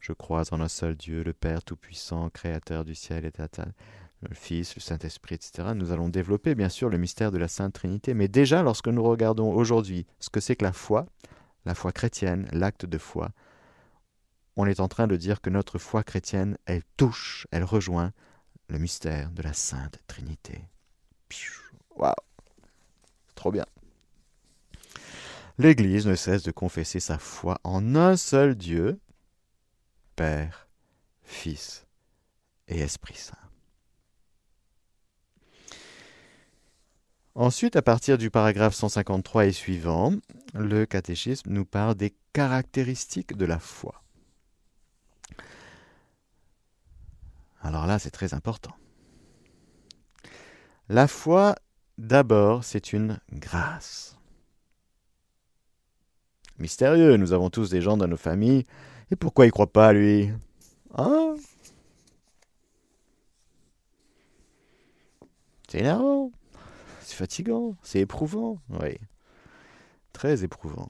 Je 0.00 0.12
crois 0.12 0.52
en 0.52 0.60
un 0.60 0.66
seul 0.66 0.96
Dieu, 0.96 1.22
le 1.22 1.32
Père 1.32 1.62
Tout-Puissant, 1.62 2.30
Créateur 2.30 2.84
du 2.84 2.96
ciel 2.96 3.24
et 3.24 3.30
de 3.30 3.38
la 3.38 3.46
terre 3.46 3.70
le 4.22 4.34
Fils, 4.34 4.74
le 4.74 4.80
Saint-Esprit, 4.80 5.36
etc. 5.36 5.68
Nous 5.76 5.92
allons 5.92 6.08
développer 6.08 6.56
bien 6.56 6.68
sûr 6.68 6.88
le 6.88 6.98
mystère 6.98 7.30
de 7.30 7.38
la 7.38 7.46
Sainte 7.46 7.74
Trinité, 7.74 8.12
mais 8.12 8.26
déjà 8.26 8.64
lorsque 8.64 8.88
nous 8.88 9.04
regardons 9.04 9.52
aujourd'hui 9.54 10.04
ce 10.18 10.30
que 10.30 10.40
c'est 10.40 10.56
que 10.56 10.64
la 10.64 10.72
foi, 10.72 11.06
la 11.64 11.76
foi 11.76 11.92
chrétienne, 11.92 12.48
l'acte 12.50 12.86
de 12.86 12.98
foi, 12.98 13.30
on 14.56 14.66
est 14.66 14.80
en 14.80 14.88
train 14.88 15.06
de 15.06 15.14
dire 15.14 15.40
que 15.40 15.50
notre 15.50 15.78
foi 15.78 16.02
chrétienne, 16.02 16.58
elle 16.66 16.82
touche, 16.96 17.46
elle 17.52 17.62
rejoint 17.62 18.10
le 18.68 18.80
mystère 18.80 19.30
de 19.30 19.42
la 19.42 19.52
Sainte 19.52 20.00
Trinité. 20.08 20.64
Waouh 21.94 22.27
Trop 23.38 23.52
bien. 23.52 23.66
L'Église 25.58 26.08
ne 26.08 26.16
cesse 26.16 26.42
de 26.42 26.50
confesser 26.50 26.98
sa 26.98 27.20
foi 27.20 27.60
en 27.62 27.94
un 27.94 28.16
seul 28.16 28.56
Dieu, 28.56 28.98
Père, 30.16 30.68
Fils 31.22 31.86
et 32.66 32.80
Esprit 32.80 33.14
Saint. 33.14 33.38
Ensuite, 37.36 37.76
à 37.76 37.82
partir 37.82 38.18
du 38.18 38.28
paragraphe 38.28 38.74
153 38.74 39.46
et 39.46 39.52
suivant, 39.52 40.14
le 40.54 40.84
catéchisme 40.84 41.52
nous 41.52 41.64
parle 41.64 41.94
des 41.94 42.16
caractéristiques 42.32 43.36
de 43.36 43.44
la 43.44 43.60
foi. 43.60 44.02
Alors 47.60 47.86
là, 47.86 48.00
c'est 48.00 48.10
très 48.10 48.34
important. 48.34 48.74
La 50.88 51.06
foi, 51.06 51.54
d'abord, 51.98 52.64
c'est 52.64 52.92
une 52.92 53.18
grâce. 53.32 54.16
Mystérieux, 56.58 57.16
nous 57.16 57.32
avons 57.32 57.50
tous 57.50 57.70
des 57.70 57.80
gens 57.80 57.96
dans 57.96 58.08
nos 58.08 58.16
familles. 58.16 58.64
Et 59.10 59.16
pourquoi 59.16 59.46
il 59.46 59.52
croit 59.52 59.72
pas, 59.72 59.92
lui? 59.92 60.30
Hein? 60.96 61.36
C'est 65.68 65.80
énervant. 65.80 66.32
C'est 67.00 67.16
fatigant, 67.16 67.76
c'est 67.82 68.00
éprouvant, 68.00 68.58
oui. 68.80 68.98
Très 70.12 70.44
éprouvant. 70.44 70.88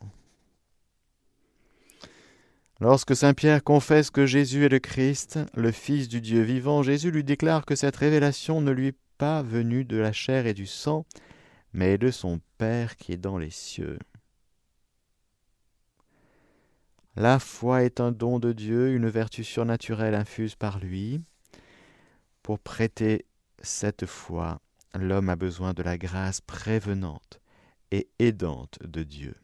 Lorsque 2.81 3.15
Saint 3.15 3.35
Pierre 3.35 3.63
confesse 3.63 4.11
que 4.11 4.25
Jésus 4.25 4.65
est 4.65 4.69
le 4.69 4.79
Christ, 4.79 5.39
le 5.55 5.73
Fils 5.73 6.09
du 6.09 6.21
Dieu 6.21 6.43
vivant, 6.43 6.83
Jésus 6.83 7.11
lui 7.11 7.25
déclare 7.25 7.67
que 7.67 7.75
cette 7.75 7.97
révélation 7.97 8.61
ne 8.61 8.71
lui 8.71 8.95
pas 9.19 9.43
venue 9.43 9.85
de 9.85 9.97
la 9.97 10.13
chair 10.13 10.47
et 10.47 10.55
du 10.55 10.67
sang, 10.67 11.05
mais 11.73 11.99
de 11.99 12.11
son 12.11 12.41
Père 12.57 12.97
qui 12.97 13.13
est 13.13 13.19
dans 13.19 13.37
les 13.39 13.51
cieux. 13.51 13.99
La 17.17 17.41
foi 17.41 17.83
est 17.83 18.01
un 18.01 18.13
don 18.13 18.39
de 18.39 18.53
Dieu, 18.53 18.95
une 18.95 19.09
vertu 19.09 19.43
surnaturelle 19.43 20.15
infuse 20.15 20.55
par 20.55 20.79
lui. 20.79 21.21
Pour 22.45 22.61
prêter 22.61 23.27
cette 23.61 24.07
foi, 24.07 24.61
l'homme 24.95 25.29
a 25.29 25.37
besoin 25.37 25.75
de 25.75 25.83
la 25.83 25.99
grâce 25.99 26.41
prévenante 26.41 27.41
et 27.91 28.09
aidante 28.21 28.79
de 28.85 29.03
Dieu, 29.03 29.35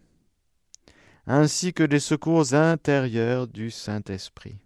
ainsi 1.26 1.72
que 1.72 1.82
des 1.82 2.00
secours 2.00 2.54
intérieurs 2.54 3.48
du 3.48 3.70
Saint-Esprit. 3.70 4.63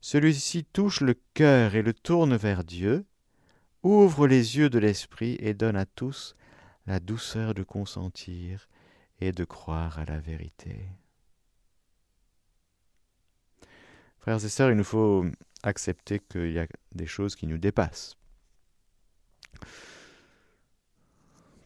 Celui-ci 0.00 0.64
touche 0.64 1.00
le 1.00 1.14
cœur 1.34 1.74
et 1.74 1.82
le 1.82 1.92
tourne 1.92 2.36
vers 2.36 2.64
Dieu, 2.64 3.04
ouvre 3.82 4.26
les 4.26 4.56
yeux 4.56 4.70
de 4.70 4.78
l'Esprit 4.78 5.36
et 5.40 5.54
donne 5.54 5.76
à 5.76 5.86
tous 5.86 6.34
la 6.86 7.00
douceur 7.00 7.54
de 7.54 7.62
consentir 7.62 8.68
et 9.20 9.32
de 9.32 9.44
croire 9.44 9.98
à 9.98 10.04
la 10.06 10.18
vérité. 10.18 10.88
Frères 14.18 14.44
et 14.44 14.48
sœurs, 14.48 14.70
il 14.70 14.76
nous 14.76 14.84
faut 14.84 15.24
accepter 15.62 16.18
qu'il 16.18 16.52
y 16.52 16.58
a 16.58 16.66
des 16.92 17.06
choses 17.06 17.36
qui 17.36 17.46
nous 17.46 17.58
dépassent. 17.58 18.16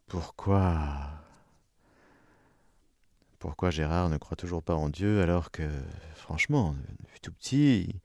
Pourquoi? 0.06 1.10
Pourquoi 3.38 3.70
Gérard 3.70 4.08
ne 4.08 4.16
croit 4.16 4.36
toujours 4.36 4.62
pas 4.62 4.74
en 4.74 4.88
Dieu 4.88 5.20
alors 5.20 5.50
que, 5.50 5.68
franchement, 6.14 6.74
depuis 7.00 7.20
tout 7.20 7.32
petit, 7.32 8.00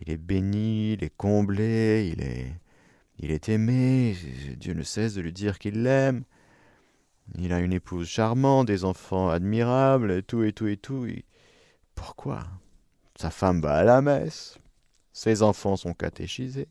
il 0.00 0.10
est 0.10 0.16
béni, 0.16 0.92
il 0.94 1.04
est 1.04 1.16
comblé, 1.16 2.12
il 2.12 2.22
est, 2.22 2.52
il 3.18 3.30
est 3.30 3.48
aimé, 3.48 4.16
Dieu 4.56 4.74
ne 4.74 4.82
cesse 4.82 5.14
de 5.14 5.20
lui 5.20 5.32
dire 5.32 5.58
qu'il 5.58 5.82
l'aime. 5.82 6.24
Il 7.36 7.52
a 7.52 7.60
une 7.60 7.72
épouse 7.72 8.08
charmante, 8.08 8.66
des 8.66 8.84
enfants 8.84 9.28
admirables, 9.28 10.12
et 10.12 10.22
tout 10.22 10.42
et 10.42 10.52
tout 10.52 10.66
et 10.66 10.76
tout. 10.76 11.06
Pourquoi? 11.94 12.46
Sa 13.16 13.30
femme 13.30 13.60
va 13.60 13.74
à 13.74 13.84
la 13.84 14.00
messe, 14.00 14.58
ses 15.12 15.42
enfants 15.42 15.76
sont 15.76 15.92
catéchisés. 15.92 16.68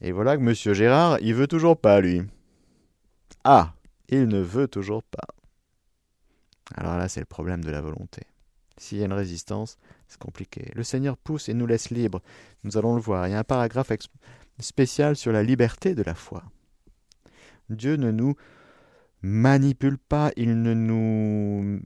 Et 0.00 0.12
voilà 0.12 0.36
que 0.36 0.42
Monsieur 0.42 0.74
Gérard, 0.74 1.18
il 1.20 1.34
veut 1.34 1.46
toujours 1.46 1.78
pas, 1.78 2.00
lui. 2.00 2.22
Ah, 3.42 3.74
il 4.08 4.28
ne 4.28 4.40
veut 4.40 4.68
toujours 4.68 5.02
pas. 5.02 5.26
Alors 6.74 6.98
là, 6.98 7.08
c'est 7.08 7.20
le 7.20 7.26
problème 7.26 7.64
de 7.64 7.70
la 7.70 7.80
volonté. 7.80 8.22
S'il 8.76 8.98
y 8.98 9.02
a 9.02 9.06
une 9.06 9.12
résistance, 9.12 9.78
c'est 10.14 10.20
compliqué. 10.20 10.70
Le 10.76 10.84
Seigneur 10.84 11.16
pousse 11.16 11.48
et 11.48 11.54
nous 11.54 11.66
laisse 11.66 11.90
libres. 11.90 12.22
Nous 12.62 12.76
allons 12.76 12.94
le 12.94 13.00
voir. 13.00 13.26
Il 13.26 13.32
y 13.32 13.34
a 13.34 13.40
un 13.40 13.44
paragraphe 13.44 13.90
spécial 14.60 15.16
sur 15.16 15.32
la 15.32 15.42
liberté 15.42 15.96
de 15.96 16.04
la 16.04 16.14
foi. 16.14 16.44
Dieu 17.68 17.96
ne 17.96 18.12
nous 18.12 18.36
manipule 19.22 19.98
pas, 19.98 20.30
il 20.36 20.62
ne 20.62 20.72
nous... 20.72 21.80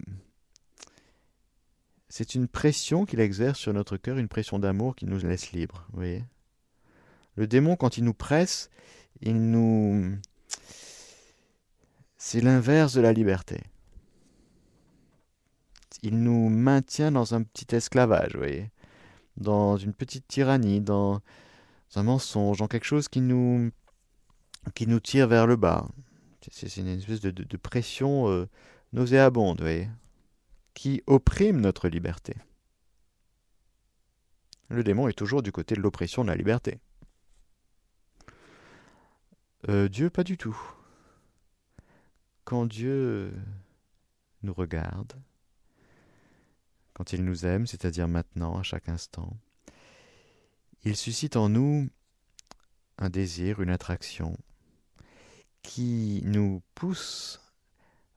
C'est 2.11 2.35
une 2.35 2.49
pression 2.49 3.07
qu'il 3.07 3.21
exerce 3.21 3.59
sur 3.59 3.73
notre 3.73 3.97
cœur, 3.97 4.19
une 4.19 4.29
pression 4.29 4.59
d'amour 4.59 4.95
qui 4.95 5.07
nous 5.07 5.19
laisse 5.19 5.53
libres. 5.53 5.87
Vous 5.91 6.01
voyez 6.01 6.25
le 7.37 7.47
démon, 7.47 7.77
quand 7.77 7.97
il 7.97 8.05
nous 8.05 8.15
presse, 8.15 8.69
il 9.23 9.51
nous... 9.51 10.19
C'est 12.19 12.43
l'inverse 12.43 12.93
de 12.93 13.01
la 13.01 13.15
liberté. 13.15 13.63
Il 16.03 16.23
nous 16.23 16.49
maintient 16.49 17.13
dans 17.13 17.35
un 17.35 17.43
petit 17.43 17.75
esclavage, 17.75 18.33
vous 18.33 18.39
voyez, 18.39 18.71
dans 19.37 19.77
une 19.77 19.93
petite 19.93 20.29
tyrannie, 20.29 20.81
dans 20.81 21.21
un 21.97 22.03
mensonge, 22.03 22.59
dans 22.59 22.69
quelque 22.69 22.85
chose 22.85 23.09
qui 23.09 23.21
nous, 23.21 23.71
qui 24.75 24.87
nous 24.87 25.01
tire 25.01 25.27
vers 25.29 25.47
le 25.47 25.57
bas. 25.57 25.89
C'est 26.51 26.77
une 26.79 26.89
espèce 26.89 27.21
de, 27.21 27.57
pression 27.57 28.29
euh, 28.29 28.49
nauséabonde, 28.93 29.59
vous 29.59 29.65
voyez, 29.65 29.89
qui 30.75 31.03
opprime 31.07 31.61
notre 31.61 31.89
liberté. 31.89 32.37
Le 34.69 34.85
démon 34.85 35.09
est 35.09 35.15
toujours 35.15 35.43
du 35.43 35.53
côté 35.53 35.75
de 35.75 35.81
l'oppression 35.81 36.23
de 36.23 36.29
la 36.29 36.37
liberté. 36.37 36.79
Euh, 39.69 39.89
Dieu, 39.89 40.11
pas 40.11 40.25
du 40.25 40.37
tout. 40.37 40.59
Quand 42.45 42.67
Dieu 42.67 43.35
nous 44.43 44.55
regarde, 44.55 45.15
quand 46.99 47.13
il 47.13 47.25
nous 47.25 47.47
aime, 47.47 47.67
c'est-à-dire 47.67 48.09
maintenant, 48.09 48.59
à 48.59 48.65
chaque 48.65 48.89
instant, 48.89 49.37
il 50.85 50.97
suscite 50.97 51.37
en 51.37 51.49
nous 51.49 51.89
un 52.99 53.09
désir, 53.09 53.63
une 53.63 53.71
attraction 53.71 54.37
qui 55.63 56.23
nous 56.25 56.61
pousse 56.75 57.41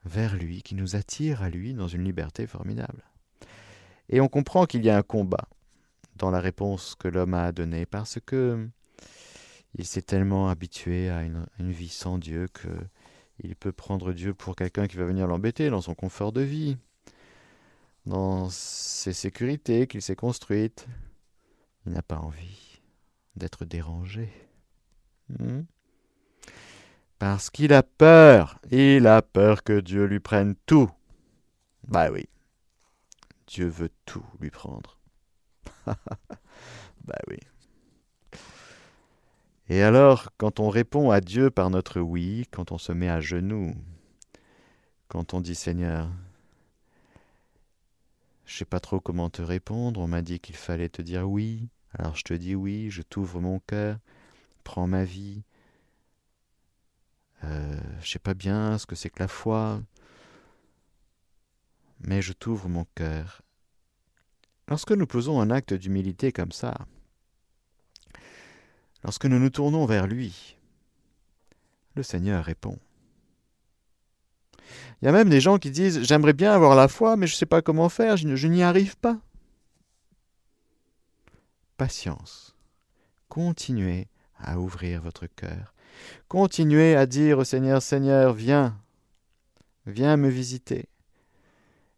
vers 0.04 0.36
lui, 0.36 0.64
qui 0.64 0.74
nous 0.74 0.96
attire 0.96 1.44
à 1.44 1.50
lui 1.50 1.76
dans 1.76 1.88
une 1.88 2.04
liberté 2.04 2.48
formidable. 2.48 3.04
Et 4.10 4.20
on 4.20 4.28
comprend 4.28 4.66
qu'il 4.66 4.84
y 4.84 4.90
a 4.90 4.98
un 4.98 5.04
combat 5.04 5.48
dans 6.16 6.32
la 6.32 6.40
réponse 6.40 6.96
que 6.96 7.08
l'homme 7.08 7.36
a 7.36 7.52
donnée, 7.52 7.86
parce 7.86 8.20
que 8.26 8.68
il 9.76 9.86
s'est 9.86 10.02
tellement 10.02 10.50
habitué 10.50 11.10
à 11.10 11.24
une, 11.24 11.46
vie 11.60 11.88
sans 11.88 12.18
Dieu 12.18 12.48
que 12.52 12.68
il 13.44 13.56
peut 13.56 13.72
prendre 13.72 14.12
Dieu 14.12 14.34
pour 14.34 14.56
quelqu'un 14.56 14.88
qui 14.88 14.98
va 14.98 15.06
venir 15.06 15.28
l'embêter 15.28 15.70
dans 15.70 15.82
son 15.82 15.94
confort 15.96 16.32
de 16.32 16.42
vie, 16.42 16.78
dans 18.06 18.50
ses 18.50 19.14
sécurités 19.14 19.88
qu'il 19.88 20.02
s'est 20.02 20.16
construites. 20.16 20.88
Il 21.86 21.94
n'a 21.94 22.02
pas 22.02 22.18
envie 22.18 22.82
d'être 23.36 23.66
dérangé. 23.66 24.32
Hmm? 25.30 25.62
Parce 27.20 27.50
qu'il 27.50 27.74
a 27.74 27.84
peur. 27.84 28.60
Il 28.72 29.08
a 29.08 29.22
peur 29.22 29.64
que 29.64 29.80
Dieu 29.80 30.06
lui 30.06 30.20
prenne 30.20 30.56
tout. 30.66 30.90
Bah 31.88 32.12
oui. 32.12 32.28
Dieu 33.48 33.68
veut 33.68 33.92
tout 34.06 34.26
lui 34.40 34.50
prendre. 34.50 34.98
bah 35.86 37.20
oui. 37.28 37.38
Et 39.70 39.82
alors, 39.82 40.30
quand 40.38 40.60
on 40.60 40.70
répond 40.70 41.12
à 41.12 41.22
Dieu 41.22 41.50
par 41.50 41.70
notre 41.70 42.02
oui, 42.02 42.46
quand 42.52 42.72
on 42.72 42.78
se 42.78 42.92
met 42.92 43.10
à 43.10 43.22
genoux, 43.22 43.74
quand 45.08 45.34
on 45.34 45.42
dit 45.42 45.56
Seigneur, 45.56 46.10
je 48.52 48.58
sais 48.58 48.66
pas 48.66 48.82
trop 48.82 49.00
comment 49.00 49.30
te 49.30 49.42
répondre, 49.42 50.02
on 50.02 50.10
m'a 50.10 50.22
dit 50.22 50.42
qu'il 50.42 50.58
fallait 50.58 50.90
te 50.90 51.02
dire 51.02 51.30
oui, 51.30 51.70
alors 51.94 52.18
je 52.18 52.24
te 52.24 52.34
dis 52.34 52.54
oui, 52.54 52.90
je 52.92 53.02
t'ouvre 53.02 53.40
mon 53.40 53.60
cœur, 53.60 53.98
prends 54.66 54.88
ma 54.88 55.06
vie. 55.06 55.44
Euh, 57.46 57.80
je 58.02 58.10
sais 58.10 58.20
pas 58.20 58.34
bien 58.34 58.78
ce 58.78 58.86
que 58.86 58.96
c'est 58.96 59.10
que 59.10 59.22
la 59.22 59.30
foi, 59.30 59.82
mais 62.02 62.22
je 62.22 62.34
t'ouvre 62.34 62.68
mon 62.68 62.86
cœur. 62.94 63.42
Lorsque 64.68 64.92
nous 64.92 65.08
posons 65.08 65.40
un 65.40 65.50
acte 65.50 65.74
d'humilité 65.74 66.34
comme 66.34 66.52
ça, 66.52 66.78
lorsque 69.06 69.28
nous 69.28 69.40
nous 69.40 69.50
tournons 69.50 69.86
vers 69.86 70.08
lui, 70.08 70.58
le 71.96 72.04
Seigneur 72.04 72.44
répond. 72.44 72.78
Il 75.02 75.06
y 75.06 75.08
a 75.08 75.12
même 75.12 75.30
des 75.30 75.42
gens 75.42 75.58
qui 75.58 75.72
disent 75.72 76.02
J'aimerais 76.04 76.34
bien 76.34 76.54
avoir 76.54 76.76
la 76.76 76.88
foi, 76.88 77.18
mais 77.18 77.28
je 77.28 77.34
ne 77.34 77.38
sais 77.38 77.46
pas 77.46 77.62
comment 77.62 77.90
faire, 77.90 78.18
je, 78.18 78.36
je 78.36 78.48
n'y 78.48 78.64
arrive 78.64 78.98
pas. 78.98 79.20
Patience. 81.78 82.56
Continuez 83.30 84.08
à 84.38 84.60
ouvrir 84.60 85.02
votre 85.02 85.28
cœur. 85.28 85.74
Continuez 86.28 86.96
à 86.96 87.06
dire 87.06 87.40
au 87.40 87.44
Seigneur 87.44 87.82
Seigneur, 87.82 88.34
viens, 88.34 88.78
viens 89.86 90.18
me 90.18 90.30
visiter. 90.30 90.86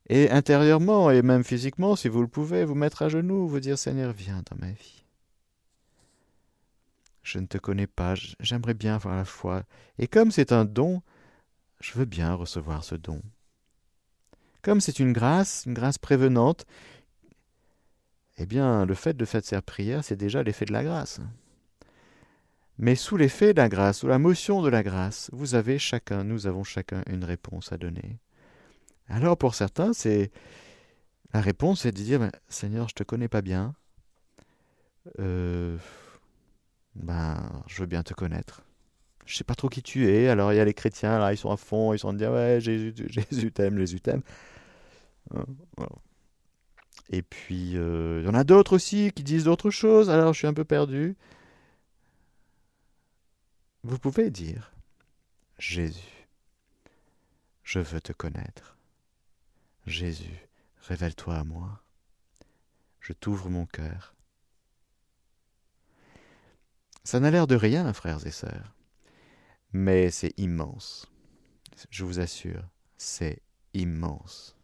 Et 0.09 0.29
intérieurement 0.29 1.11
et 1.11 1.21
même 1.21 1.43
physiquement, 1.43 1.95
si 1.95 2.07
vous 2.07 2.21
le 2.21 2.27
pouvez, 2.27 2.65
vous 2.65 2.75
mettre 2.75 3.03
à 3.03 3.09
genoux, 3.09 3.47
vous 3.47 3.59
dire 3.59 3.77
Seigneur, 3.77 4.11
viens 4.11 4.43
dans 4.49 4.57
ma 4.59 4.71
vie. 4.71 5.05
Je 7.23 7.39
ne 7.39 7.45
te 7.45 7.57
connais 7.57 7.87
pas, 7.87 8.15
j'aimerais 8.41 8.73
bien 8.73 8.95
avoir 8.95 9.15
la 9.15 9.25
foi. 9.25 9.63
Et 9.97 10.07
comme 10.07 10.31
c'est 10.31 10.51
un 10.51 10.65
don, 10.65 11.01
je 11.83 11.93
veux 11.93 12.05
bien 12.05 12.33
recevoir 12.33 12.83
ce 12.83 12.95
don. 12.95 13.21
Comme 14.61 14.79
c'est 14.79 14.99
une 14.99 15.11
grâce, 15.11 15.63
une 15.65 15.73
grâce 15.73 15.97
prévenante, 15.97 16.65
eh 18.37 18.45
bien, 18.45 18.85
le 18.85 18.93
fait 18.93 19.15
de 19.15 19.25
faire 19.25 19.43
cette 19.43 19.65
prière, 19.65 20.03
c'est 20.03 20.15
déjà 20.15 20.41
l'effet 20.43 20.65
de 20.65 20.71
la 20.71 20.83
grâce. 20.83 21.19
Mais 22.77 22.95
sous 22.95 23.17
l'effet 23.17 23.53
de 23.53 23.61
la 23.61 23.67
grâce, 23.67 23.99
sous 23.99 24.07
la 24.07 24.17
motion 24.17 24.61
de 24.61 24.69
la 24.69 24.81
grâce, 24.81 25.29
vous 25.33 25.55
avez 25.55 25.77
chacun, 25.77 26.23
nous 26.23 26.47
avons 26.47 26.63
chacun 26.63 27.03
une 27.07 27.25
réponse 27.25 27.73
à 27.73 27.77
donner. 27.77 28.17
Alors 29.09 29.37
pour 29.37 29.53
certains, 29.53 29.91
c'est 29.91 30.31
la 31.33 31.41
réponse, 31.41 31.81
c'est 31.81 31.91
de 31.91 32.01
dire 32.01 32.19
ben, 32.19 32.31
Seigneur, 32.47 32.87
je 32.87 32.95
te 32.95 33.03
connais 33.03 33.27
pas 33.27 33.41
bien. 33.41 33.75
Euh, 35.19 35.77
ben, 36.95 37.61
je 37.67 37.81
veux 37.81 37.87
bien 37.87 38.03
te 38.03 38.13
connaître 38.13 38.63
je 39.25 39.35
sais 39.35 39.43
pas 39.43 39.55
trop 39.55 39.69
qui 39.69 39.81
tu 39.81 40.09
es. 40.09 40.27
Alors 40.29 40.53
il 40.53 40.57
y 40.57 40.59
a 40.59 40.65
les 40.65 40.73
chrétiens, 40.73 41.19
là, 41.19 41.33
ils 41.33 41.37
sont 41.37 41.51
à 41.51 41.57
fond, 41.57 41.93
ils 41.93 41.99
sont 41.99 42.09
en 42.09 42.17
train 42.17 42.31
ouais, 42.31 42.59
Jésus, 42.61 42.93
Jésus 43.07 43.51
t'aime, 43.51 43.77
Jésus 43.77 44.01
t'aime. 44.01 44.21
Hein, 45.35 45.45
Et 47.09 47.21
puis 47.21 47.77
euh, 47.77 48.21
il 48.21 48.25
y 48.25 48.29
en 48.29 48.33
a 48.33 48.43
d'autres 48.43 48.73
aussi 48.75 49.11
qui 49.13 49.23
disent 49.23 49.45
d'autres 49.45 49.71
choses. 49.71 50.09
Alors 50.09 50.33
je 50.33 50.39
suis 50.39 50.47
un 50.47 50.53
peu 50.53 50.65
perdu. 50.65 51.15
Vous 53.83 53.99
pouvez 53.99 54.29
dire 54.29 54.71
Jésus, 55.59 56.27
je 57.63 57.79
veux 57.79 58.01
te 58.01 58.13
connaître. 58.13 58.77
Jésus, 59.85 60.47
révèle-toi 60.81 61.35
à 61.35 61.43
moi. 61.43 61.81
Je 63.01 63.11
t'ouvre 63.11 63.49
mon 63.49 63.65
cœur. 63.65 64.15
Ça 67.03 67.19
n'a 67.19 67.31
l'air 67.31 67.47
de 67.47 67.55
rien, 67.55 67.91
frères 67.91 68.25
et 68.25 68.31
sœurs 68.31 68.73
mais 69.73 70.11
c'est 70.11 70.33
immense. 70.37 71.11
Je 71.89 72.05
vous 72.05 72.19
assure, 72.19 72.63
c'est 72.97 73.41
immense. 73.73 74.55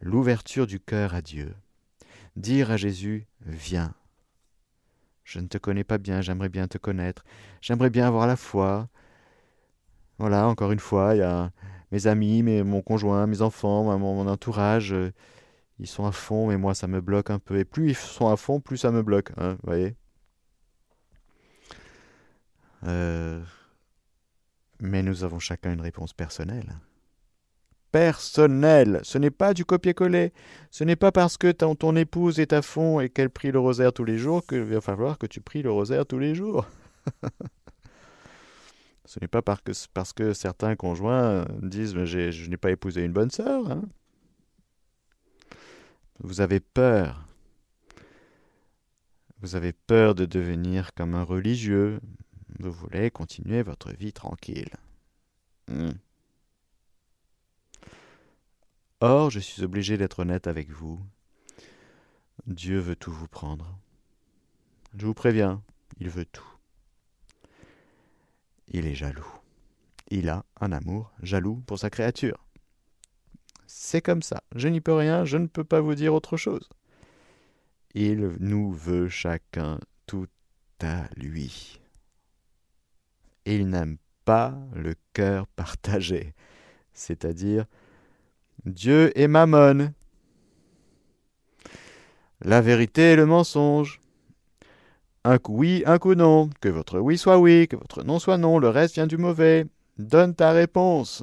L'ouverture 0.00 0.66
du 0.66 0.80
cœur 0.80 1.14
à 1.14 1.20
Dieu. 1.20 1.54
Dire 2.36 2.70
à 2.70 2.76
Jésus, 2.76 3.26
viens. 3.44 3.94
Je 5.24 5.38
ne 5.38 5.46
te 5.46 5.58
connais 5.58 5.84
pas 5.84 5.98
bien, 5.98 6.20
j'aimerais 6.20 6.48
bien 6.48 6.66
te 6.66 6.78
connaître. 6.78 7.24
J'aimerais 7.60 7.90
bien 7.90 8.06
avoir 8.06 8.26
la 8.26 8.36
foi. 8.36 8.88
Voilà, 10.18 10.46
encore 10.46 10.72
une 10.72 10.78
fois, 10.78 11.14
il 11.14 11.18
y 11.18 11.22
a 11.22 11.50
mes 11.90 12.06
amis, 12.06 12.42
mon 12.42 12.82
conjoint, 12.82 13.26
mes 13.26 13.42
enfants, 13.42 13.98
mon, 13.98 14.26
entourage. 14.28 14.94
Ils 15.78 15.86
sont 15.86 16.06
à 16.06 16.12
fond, 16.12 16.48
mais 16.48 16.56
moi, 16.56 16.74
ça 16.74 16.86
me 16.86 17.00
bloque 17.00 17.30
un 17.30 17.38
peu. 17.38 17.58
Et 17.58 17.64
plus 17.64 17.90
ils 17.90 17.96
sont 17.96 18.28
à 18.28 18.36
fond, 18.36 18.60
plus 18.60 18.78
ça 18.78 18.90
me 18.90 19.02
bloque. 19.02 19.32
Hein, 19.36 19.54
vous 19.62 19.66
voyez 19.70 19.96
euh, 22.84 23.40
mais 24.80 25.02
nous 25.02 25.24
avons 25.24 25.38
chacun 25.38 25.72
une 25.72 25.80
réponse 25.80 26.12
personnelle. 26.12 26.74
Personnelle. 27.90 29.00
Ce 29.02 29.18
n'est 29.18 29.30
pas 29.30 29.54
du 29.54 29.64
copier-coller. 29.64 30.32
Ce 30.70 30.82
n'est 30.82 30.96
pas 30.96 31.12
parce 31.12 31.36
que 31.36 31.52
ton, 31.52 31.74
ton, 31.74 31.94
épouse 31.94 32.40
est 32.40 32.52
à 32.52 32.62
fond 32.62 33.00
et 33.00 33.10
qu'elle 33.10 33.30
prie 33.30 33.52
le 33.52 33.58
rosaire 33.58 33.92
tous 33.92 34.04
les 34.04 34.18
jours 34.18 34.46
qu'il 34.46 34.62
va 34.62 34.80
falloir 34.80 35.18
que 35.18 35.26
tu 35.26 35.40
pries 35.40 35.62
le 35.62 35.70
rosaire 35.70 36.06
tous 36.06 36.18
les 36.18 36.34
jours. 36.34 36.66
Ce 39.04 39.20
n'est 39.20 39.28
pas 39.28 39.42
parce 39.42 40.12
que, 40.14 40.32
certains 40.32 40.74
conjoints 40.74 41.44
disent 41.60 42.02
je 42.04 42.48
n'ai 42.48 42.56
pas 42.56 42.70
épousé 42.70 43.04
une 43.04 43.12
bonne 43.12 43.30
sœur. 43.30 43.70
Hein. 43.70 43.82
Vous 46.20 46.40
avez 46.40 46.60
peur. 46.60 47.28
Vous 49.40 49.54
avez 49.56 49.72
peur 49.72 50.14
de 50.14 50.24
devenir 50.24 50.94
comme 50.94 51.14
un 51.14 51.24
religieux, 51.24 52.00
vous 52.58 52.72
voulez 52.72 53.10
continuer 53.10 53.62
votre 53.62 53.92
vie 53.92 54.12
tranquille. 54.12 54.70
Hmm. 55.68 55.92
Or, 59.00 59.30
je 59.30 59.40
suis 59.40 59.62
obligé 59.62 59.96
d'être 59.96 60.20
honnête 60.20 60.46
avec 60.46 60.70
vous. 60.70 61.00
Dieu 62.46 62.78
veut 62.78 62.96
tout 62.96 63.12
vous 63.12 63.28
prendre. 63.28 63.78
Je 64.96 65.06
vous 65.06 65.14
préviens, 65.14 65.62
il 65.98 66.08
veut 66.08 66.24
tout. 66.24 66.46
Il 68.68 68.86
est 68.86 68.94
jaloux. 68.94 69.26
Il 70.08 70.28
a 70.28 70.44
un 70.60 70.72
amour 70.72 71.12
jaloux 71.22 71.62
pour 71.66 71.78
sa 71.78 71.90
créature. 71.90 72.46
C'est 73.66 74.02
comme 74.02 74.22
ça. 74.22 74.42
Je 74.54 74.68
n'y 74.68 74.80
peux 74.80 74.92
rien, 74.92 75.24
je 75.24 75.38
ne 75.38 75.46
peux 75.46 75.64
pas 75.64 75.80
vous 75.80 75.94
dire 75.94 76.14
autre 76.14 76.36
chose. 76.36 76.68
Il 77.94 78.36
nous 78.38 78.72
veut 78.72 79.08
chacun 79.08 79.78
tout 80.06 80.28
à 80.80 81.08
lui 81.16 81.81
il 83.46 83.68
n'aime 83.68 83.98
pas 84.24 84.54
le 84.74 84.94
cœur 85.12 85.46
partagé, 85.56 86.34
c'est-à-dire 86.92 87.66
Dieu 88.64 89.16
et 89.18 89.26
Mammon. 89.26 89.92
La 92.40 92.60
vérité 92.60 93.12
et 93.12 93.16
le 93.16 93.26
mensonge. 93.26 94.00
Un 95.24 95.38
coup 95.38 95.56
oui, 95.56 95.84
un 95.86 95.98
coup 95.98 96.14
non. 96.14 96.50
Que 96.60 96.68
votre 96.68 96.98
oui 96.98 97.16
soit 97.16 97.38
oui, 97.38 97.68
que 97.68 97.76
votre 97.76 98.02
non 98.02 98.18
soit 98.18 98.38
non, 98.38 98.58
le 98.58 98.68
reste 98.68 98.94
vient 98.94 99.06
du 99.06 99.16
mauvais. 99.16 99.66
Donne 99.98 100.34
ta 100.34 100.50
réponse. 100.50 101.22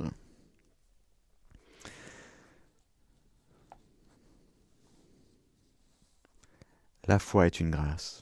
La 7.08 7.20
foi 7.20 7.48
est 7.48 7.60
une 7.60 7.72
grâce. 7.72 8.22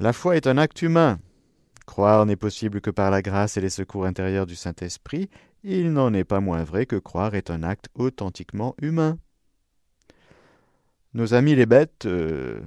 La 0.00 0.14
foi 0.14 0.38
est 0.38 0.46
un 0.46 0.56
acte 0.56 0.80
humain. 0.80 1.18
Croire 1.84 2.24
n'est 2.24 2.34
possible 2.34 2.80
que 2.80 2.88
par 2.88 3.10
la 3.10 3.20
grâce 3.20 3.58
et 3.58 3.60
les 3.60 3.68
secours 3.68 4.06
intérieurs 4.06 4.46
du 4.46 4.56
Saint-Esprit, 4.56 5.28
il 5.62 5.92
n'en 5.92 6.14
est 6.14 6.24
pas 6.24 6.40
moins 6.40 6.64
vrai 6.64 6.86
que 6.86 6.96
croire 6.96 7.34
est 7.34 7.50
un 7.50 7.62
acte 7.62 7.88
authentiquement 7.94 8.74
humain. 8.80 9.18
Nos 11.12 11.34
amis 11.34 11.54
les 11.54 11.66
bêtes 11.66 12.06
euh, 12.06 12.62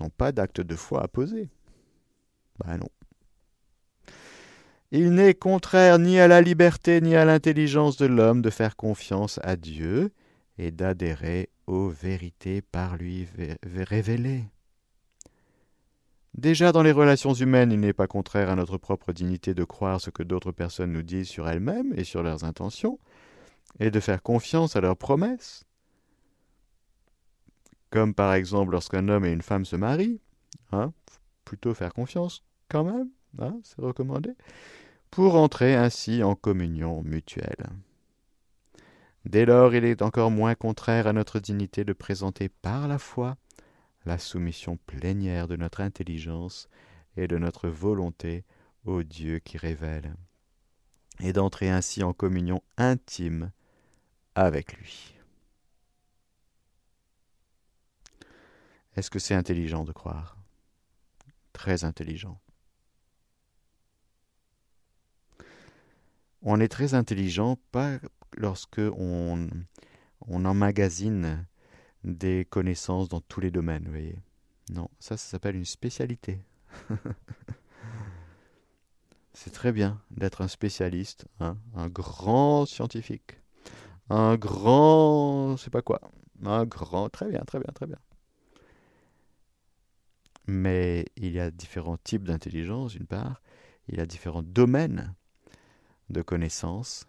n'ont 0.00 0.10
pas 0.10 0.32
d'acte 0.32 0.60
de 0.60 0.76
foi 0.76 1.02
à 1.02 1.08
poser. 1.08 1.48
Ben 2.62 2.76
non. 2.76 2.90
Il 4.90 5.14
n'est 5.14 5.32
contraire 5.32 5.98
ni 5.98 6.20
à 6.20 6.28
la 6.28 6.42
liberté 6.42 7.00
ni 7.00 7.16
à 7.16 7.24
l'intelligence 7.24 7.96
de 7.96 8.04
l'homme 8.04 8.42
de 8.42 8.50
faire 8.50 8.76
confiance 8.76 9.40
à 9.42 9.56
Dieu 9.56 10.12
et 10.58 10.72
d'adhérer 10.72 11.48
aux 11.66 11.88
vérités 11.88 12.60
par 12.60 12.98
lui 12.98 13.26
révélées. 13.64 14.44
Déjà 16.34 16.72
dans 16.72 16.82
les 16.82 16.92
relations 16.92 17.34
humaines, 17.34 17.72
il 17.72 17.80
n'est 17.80 17.92
pas 17.92 18.06
contraire 18.06 18.50
à 18.50 18.56
notre 18.56 18.78
propre 18.78 19.12
dignité 19.12 19.52
de 19.52 19.64
croire 19.64 20.00
ce 20.00 20.10
que 20.10 20.22
d'autres 20.22 20.52
personnes 20.52 20.92
nous 20.92 21.02
disent 21.02 21.28
sur 21.28 21.48
elles-mêmes 21.48 21.92
et 21.96 22.04
sur 22.04 22.22
leurs 22.22 22.44
intentions, 22.44 22.98
et 23.78 23.90
de 23.90 24.00
faire 24.00 24.22
confiance 24.22 24.76
à 24.76 24.80
leurs 24.80 24.96
promesses. 24.96 25.64
Comme 27.90 28.14
par 28.14 28.34
exemple 28.34 28.72
lorsqu'un 28.72 29.08
homme 29.08 29.24
et 29.24 29.32
une 29.32 29.42
femme 29.42 29.64
se 29.64 29.76
marient, 29.76 30.20
hein, 30.70 30.92
plutôt 31.44 31.74
faire 31.74 31.92
confiance 31.92 32.44
quand 32.68 32.84
même, 32.84 33.08
hein, 33.38 33.58
c'est 33.64 33.80
recommandé, 33.80 34.30
pour 35.10 35.34
entrer 35.34 35.74
ainsi 35.74 36.22
en 36.22 36.36
communion 36.36 37.02
mutuelle. 37.02 37.66
Dès 39.24 39.44
lors, 39.44 39.74
il 39.74 39.84
est 39.84 40.02
encore 40.02 40.30
moins 40.30 40.54
contraire 40.54 41.06
à 41.06 41.12
notre 41.12 41.40
dignité 41.40 41.84
de 41.84 41.92
présenter 41.92 42.48
par 42.48 42.88
la 42.88 42.98
foi 42.98 43.36
la 44.04 44.18
soumission 44.18 44.76
plénière 44.86 45.48
de 45.48 45.56
notre 45.56 45.80
intelligence 45.80 46.68
et 47.16 47.28
de 47.28 47.38
notre 47.38 47.68
volonté 47.68 48.44
au 48.84 49.02
Dieu 49.02 49.38
qui 49.38 49.58
révèle, 49.58 50.14
et 51.20 51.32
d'entrer 51.32 51.70
ainsi 51.70 52.02
en 52.02 52.12
communion 52.12 52.62
intime 52.76 53.52
avec 54.34 54.76
lui. 54.78 55.14
Est-ce 58.96 59.10
que 59.10 59.18
c'est 59.18 59.34
intelligent 59.34 59.84
de 59.84 59.92
croire? 59.92 60.36
Très 61.52 61.84
intelligent. 61.84 62.40
On 66.42 66.58
est 66.58 66.68
très 66.68 66.94
intelligent 66.94 67.58
pas 67.70 67.98
lorsque 68.36 68.80
on, 68.80 69.48
on 70.26 70.44
emmagasine 70.44 71.46
des 72.04 72.46
connaissances 72.48 73.08
dans 73.08 73.20
tous 73.20 73.40
les 73.40 73.50
domaines, 73.50 73.84
vous 73.84 73.90
voyez. 73.90 74.16
Non, 74.72 74.88
ça, 74.98 75.16
ça 75.16 75.30
s'appelle 75.30 75.56
une 75.56 75.64
spécialité. 75.64 76.40
C'est 79.32 79.50
très 79.52 79.72
bien 79.72 80.00
d'être 80.10 80.42
un 80.42 80.48
spécialiste, 80.48 81.26
hein, 81.40 81.56
un 81.74 81.88
grand 81.88 82.66
scientifique, 82.66 83.38
un 84.10 84.36
grand, 84.36 85.56
je 85.56 85.62
sais 85.64 85.70
pas 85.70 85.82
quoi, 85.82 86.00
un 86.44 86.66
grand, 86.66 87.08
très 87.08 87.28
bien, 87.28 87.40
très 87.46 87.58
bien, 87.58 87.72
très 87.74 87.86
bien. 87.86 87.98
Mais 90.46 91.06
il 91.16 91.32
y 91.32 91.40
a 91.40 91.50
différents 91.50 91.96
types 91.96 92.24
d'intelligence, 92.24 92.92
d'une 92.92 93.06
part, 93.06 93.40
il 93.88 93.96
y 93.96 94.00
a 94.00 94.06
différents 94.06 94.42
domaines 94.42 95.14
de 96.10 96.22
connaissances, 96.22 97.06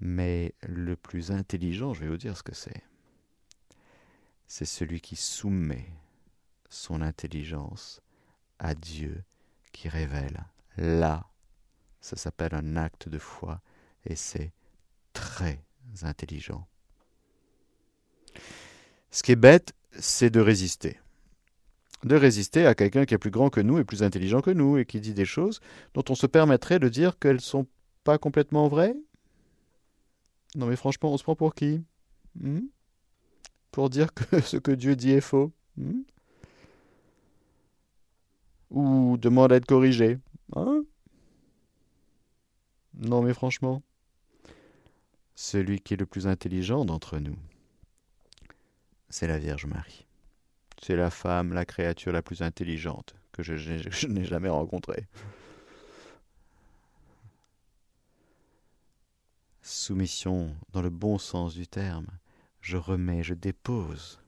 mais 0.00 0.54
le 0.62 0.96
plus 0.96 1.30
intelligent, 1.30 1.94
je 1.94 2.00
vais 2.00 2.08
vous 2.08 2.16
dire 2.16 2.36
ce 2.36 2.42
que 2.42 2.54
c'est. 2.54 2.82
C'est 4.54 4.66
celui 4.66 5.00
qui 5.00 5.16
soumet 5.16 5.88
son 6.68 7.00
intelligence 7.00 8.02
à 8.58 8.74
Dieu 8.74 9.24
qui 9.72 9.88
révèle. 9.88 10.44
Là, 10.76 11.26
ça 12.02 12.16
s'appelle 12.16 12.54
un 12.54 12.76
acte 12.76 13.08
de 13.08 13.18
foi 13.18 13.62
et 14.04 14.14
c'est 14.14 14.52
très 15.14 15.64
intelligent. 16.02 16.68
Ce 19.10 19.22
qui 19.22 19.32
est 19.32 19.36
bête, 19.36 19.72
c'est 19.98 20.28
de 20.28 20.40
résister. 20.40 21.00
De 22.04 22.14
résister 22.14 22.66
à 22.66 22.74
quelqu'un 22.74 23.06
qui 23.06 23.14
est 23.14 23.18
plus 23.18 23.30
grand 23.30 23.48
que 23.48 23.62
nous 23.62 23.78
et 23.78 23.84
plus 23.84 24.02
intelligent 24.02 24.42
que 24.42 24.50
nous 24.50 24.76
et 24.76 24.84
qui 24.84 25.00
dit 25.00 25.14
des 25.14 25.24
choses 25.24 25.60
dont 25.94 26.04
on 26.10 26.14
se 26.14 26.26
permettrait 26.26 26.78
de 26.78 26.90
dire 26.90 27.18
qu'elles 27.18 27.36
ne 27.36 27.40
sont 27.40 27.66
pas 28.04 28.18
complètement 28.18 28.68
vraies. 28.68 28.96
Non 30.56 30.66
mais 30.66 30.76
franchement, 30.76 31.10
on 31.10 31.16
se 31.16 31.22
prend 31.22 31.36
pour 31.36 31.54
qui? 31.54 31.82
Hmm? 32.38 32.66
Pour 33.72 33.90
dire 33.90 34.14
que 34.14 34.40
ce 34.42 34.56
que 34.56 34.70
Dieu 34.70 34.94
dit 34.94 35.10
est 35.10 35.20
faux 35.20 35.50
hmm? 35.76 36.02
Ou 38.70 39.16
demande 39.18 39.52
à 39.52 39.56
être 39.56 39.66
corrigé 39.66 40.18
Hein? 40.54 40.84
Non 42.94 43.22
mais 43.22 43.32
franchement, 43.32 43.82
celui 45.34 45.80
qui 45.80 45.94
est 45.94 45.96
le 45.96 46.06
plus 46.06 46.26
intelligent 46.26 46.84
d'entre 46.84 47.18
nous, 47.18 47.36
c'est 49.08 49.26
la 49.26 49.38
Vierge 49.38 49.66
Marie. 49.66 50.06
C'est 50.82 50.96
la 50.96 51.10
femme, 51.10 51.54
la 51.54 51.64
créature 51.64 52.12
la 52.12 52.22
plus 52.22 52.42
intelligente 52.42 53.14
que 53.32 53.42
je, 53.42 53.56
je 53.56 54.06
n'ai 54.06 54.24
jamais 54.24 54.50
rencontrée. 54.50 55.06
Soumission 59.62 60.54
dans 60.72 60.82
le 60.82 60.90
bon 60.90 61.18
sens 61.18 61.54
du 61.54 61.66
terme. 61.66 62.08
Je 62.62 62.78
remets, 62.78 63.22
je 63.22 63.34
dépose 63.34 64.22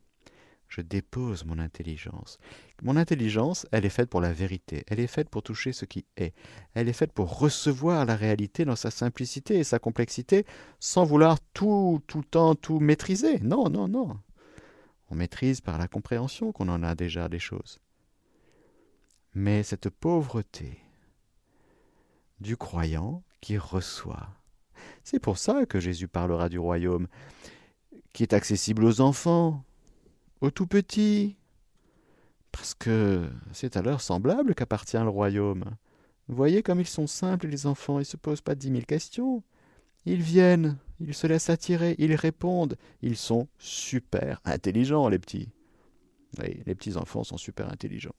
je 0.74 0.80
dépose 0.80 1.45
mon 1.45 1.61
intelligence. 1.61 2.39
Mon 2.82 2.97
intelligence, 2.97 3.64
elle 3.70 3.85
est 3.85 3.91
faite 3.91 4.11
pour 4.11 4.20
la 4.20 4.32
vérité, 4.32 4.82
elle 4.89 4.99
est 4.99 5.07
faite 5.07 5.28
pour 5.28 5.45
toucher 5.45 5.72
ce 5.72 5.85
qui 5.85 6.05
est, 6.16 6.35
elle 6.74 6.89
est 6.89 6.95
faite 6.95 7.12
pour 7.12 7.39
recevoir 7.39 8.05
la 8.05 8.16
réalité 8.16 8.64
dans 8.64 8.74
sa 8.74 8.91
simplicité 8.91 9.59
et 9.59 9.64
sa 9.64 9.78
complexité, 9.78 10.45
sans 10.80 11.05
vouloir 11.05 11.39
tout, 11.53 12.03
tout 12.09 12.18
le 12.18 12.24
temps, 12.24 12.57
tout 12.57 12.80
maîtriser. 12.80 13.39
Non, 13.39 13.70
non, 13.70 13.87
non. 13.87 14.18
On 15.11 15.14
maîtrise 15.14 15.61
par 15.61 15.78
la 15.78 15.87
compréhension 15.87 16.51
qu'on 16.51 16.68
en 16.68 16.82
a 16.82 16.97
déjà 16.97 17.28
des 17.28 17.39
choses. 17.39 17.78
Mais 19.32 19.62
cette 19.62 19.91
pauvreté 19.91 20.80
du 22.41 22.57
croyant 22.57 23.22
qui 23.41 23.59
reçoit, 23.59 24.28
c'est 25.05 25.20
pour 25.20 25.39
ça 25.39 25.66
que 25.66 25.78
Jésus 25.78 26.09
parlera 26.09 26.49
du 26.49 26.59
royaume 26.59 27.07
qui 28.14 28.22
est 28.22 28.32
accessible 28.32 28.84
aux 28.84 29.02
enfants, 29.02 29.62
au 30.40 30.50
tout 30.50 30.66
petit, 30.66 31.36
parce 32.52 32.72
que 32.72 33.28
c'est 33.52 33.76
à 33.76 33.82
leur 33.82 34.00
semblable 34.00 34.54
qu'appartient 34.54 34.96
le 34.96 35.08
royaume. 35.08 35.64
Voyez 36.28 36.62
comme 36.62 36.80
ils 36.80 36.86
sont 36.86 37.08
simples, 37.08 37.48
les 37.48 37.66
enfants, 37.66 37.98
ils 37.98 38.02
ne 38.02 38.04
se 38.04 38.16
posent 38.16 38.40
pas 38.40 38.54
dix 38.54 38.70
mille 38.70 38.86
questions. 38.86 39.42
Ils 40.06 40.22
viennent, 40.22 40.78
ils 41.00 41.12
se 41.12 41.26
laissent 41.26 41.50
attirer, 41.50 41.96
ils 41.98 42.14
répondent. 42.14 42.76
Ils 43.02 43.16
sont 43.16 43.48
super 43.58 44.40
intelligents, 44.44 45.08
les 45.08 45.18
petits. 45.18 45.50
Oui, 46.38 46.62
les 46.66 46.74
petits 46.74 46.96
enfants 46.96 47.24
sont 47.24 47.36
super 47.36 47.70
intelligents. 47.70 48.14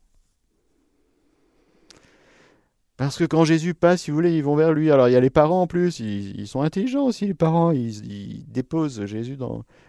Parce 2.98 3.18
que 3.18 3.26
quand 3.26 3.44
Jésus 3.44 3.74
passe, 3.74 4.04
si 4.04 4.12
vous 4.12 4.16
voulez, 4.16 4.38
ils 4.38 4.44
vont 4.44 4.56
vers 4.56 4.74
lui. 4.74 4.90
Alors 4.90 5.10
il 5.10 5.12
y 5.12 5.18
a 5.18 5.20
les 5.20 5.30
parents 5.30 5.64
en 5.64 5.68
plus, 5.68 6.00
ils, 6.00 6.48
sont 6.48 6.62
intelligents 6.62 7.06
aussi, 7.06 7.28
les 7.28 7.34
parents. 7.34 7.72
Ils, 7.72 8.46
déposent 8.48 9.02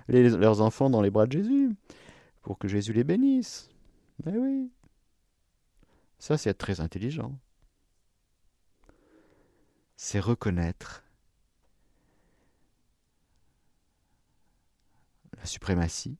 leurs 0.09 0.61
enfants 0.61 0.91
dans 0.91 1.03
les 1.03 1.11
bras 1.11 1.27
de 1.27 1.33
Jésus 1.33 1.71
pour 2.43 2.59
que 2.59 2.67
Jésus 2.69 2.93
les 2.93 3.05
bénisse. 3.05 3.69
Mais 4.25 4.37
oui. 4.37 4.71
Ça, 6.19 6.37
c'est 6.37 6.51
être 6.51 6.59
très 6.59 6.81
intelligent. 6.81 7.39
C'est 9.97 10.21
reconnaître 10.21 11.05
la 15.39 15.47
suprématie, 15.47 16.19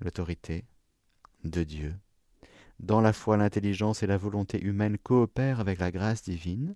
l'autorité 0.00 0.64
de 1.44 1.64
Dieu. 1.64 1.94
Dans 2.82 3.00
la 3.00 3.12
foi, 3.12 3.36
l'intelligence 3.36 4.02
et 4.02 4.08
la 4.08 4.16
volonté 4.16 4.60
humaine 4.60 4.98
coopèrent 4.98 5.60
avec 5.60 5.78
la 5.78 5.92
grâce 5.92 6.22
divine. 6.22 6.74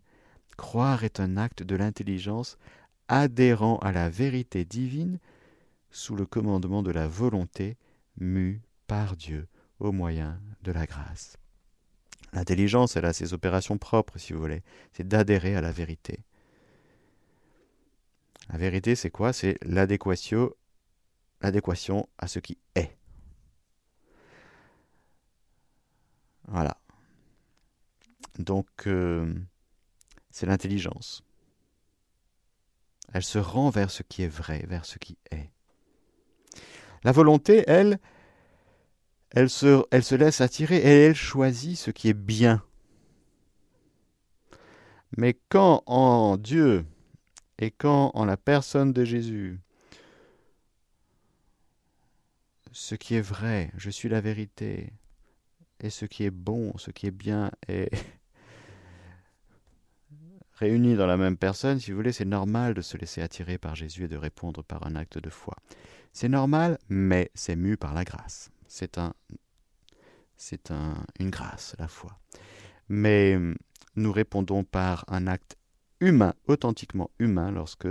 Croire 0.56 1.02
est 1.04 1.20
un 1.20 1.36
acte 1.36 1.62
de 1.62 1.76
l'intelligence 1.76 2.58
adhérent 3.08 3.78
à 3.78 3.92
la 3.92 4.08
vérité 4.08 4.64
divine 4.64 5.18
sous 5.90 6.14
le 6.16 6.24
commandement 6.24 6.82
de 6.82 6.90
la 6.92 7.08
volonté 7.08 7.76
mue 8.18 8.62
par 8.86 9.16
Dieu 9.16 9.48
au 9.80 9.92
moyen 9.92 10.40
de 10.62 10.72
la 10.72 10.86
grâce. 10.86 11.36
L'intelligence, 12.32 12.96
elle 12.96 13.04
a 13.04 13.12
ses 13.12 13.34
opérations 13.34 13.78
propres, 13.78 14.18
si 14.18 14.32
vous 14.32 14.40
voulez, 14.40 14.62
c'est 14.92 15.06
d'adhérer 15.06 15.56
à 15.56 15.60
la 15.60 15.72
vérité. 15.72 16.20
La 18.48 18.58
vérité, 18.58 18.94
c'est 18.94 19.10
quoi? 19.10 19.32
C'est 19.32 19.58
l'adéquation, 19.62 20.52
l'adéquation 21.40 22.08
à 22.18 22.28
ce 22.28 22.38
qui 22.38 22.58
est. 22.74 22.95
Voilà. 26.48 26.76
Donc, 28.38 28.68
euh, 28.86 29.34
c'est 30.30 30.46
l'intelligence. 30.46 31.22
Elle 33.12 33.22
se 33.22 33.38
rend 33.38 33.70
vers 33.70 33.90
ce 33.90 34.02
qui 34.02 34.22
est 34.22 34.28
vrai, 34.28 34.64
vers 34.68 34.84
ce 34.84 34.98
qui 34.98 35.16
est. 35.30 35.50
La 37.04 37.12
volonté, 37.12 37.64
elle, 37.66 37.98
elle 39.30 39.48
se, 39.48 39.84
elle 39.90 40.04
se 40.04 40.14
laisse 40.14 40.40
attirer 40.40 40.76
et 40.76 41.06
elle 41.06 41.14
choisit 41.14 41.78
ce 41.78 41.90
qui 41.90 42.08
est 42.08 42.14
bien. 42.14 42.62
Mais 45.16 45.38
quand 45.48 45.82
en 45.86 46.36
Dieu 46.36 46.84
et 47.58 47.70
quand 47.70 48.10
en 48.14 48.24
la 48.24 48.36
personne 48.36 48.92
de 48.92 49.04
Jésus, 49.04 49.60
ce 52.72 52.94
qui 52.94 53.14
est 53.14 53.22
vrai, 53.22 53.70
je 53.76 53.88
suis 53.88 54.08
la 54.08 54.20
vérité, 54.20 54.92
et 55.80 55.90
ce 55.90 56.04
qui 56.04 56.24
est 56.24 56.30
bon, 56.30 56.76
ce 56.78 56.90
qui 56.90 57.06
est 57.06 57.10
bien 57.10 57.50
est 57.68 57.90
réuni 60.54 60.96
dans 60.96 61.06
la 61.06 61.16
même 61.16 61.36
personne, 61.36 61.78
si 61.78 61.90
vous 61.90 61.96
voulez, 61.96 62.12
c'est 62.12 62.24
normal 62.24 62.74
de 62.74 62.80
se 62.80 62.96
laisser 62.96 63.22
attirer 63.22 63.58
par 63.58 63.74
Jésus 63.74 64.04
et 64.04 64.08
de 64.08 64.16
répondre 64.16 64.62
par 64.62 64.86
un 64.86 64.96
acte 64.96 65.18
de 65.18 65.30
foi. 65.30 65.54
C'est 66.12 66.28
normal, 66.28 66.78
mais 66.88 67.30
c'est 67.34 67.56
mu 67.56 67.76
par 67.76 67.92
la 67.92 68.04
grâce. 68.04 68.50
C'est 68.66 68.98
un, 68.98 69.14
c'est 70.36 70.70
un, 70.70 70.94
une 71.20 71.30
grâce, 71.30 71.76
la 71.78 71.88
foi. 71.88 72.18
Mais 72.88 73.38
nous 73.96 74.12
répondons 74.12 74.64
par 74.64 75.04
un 75.08 75.26
acte 75.26 75.58
humain, 76.00 76.34
authentiquement 76.46 77.10
humain, 77.18 77.50
lorsque 77.50 77.88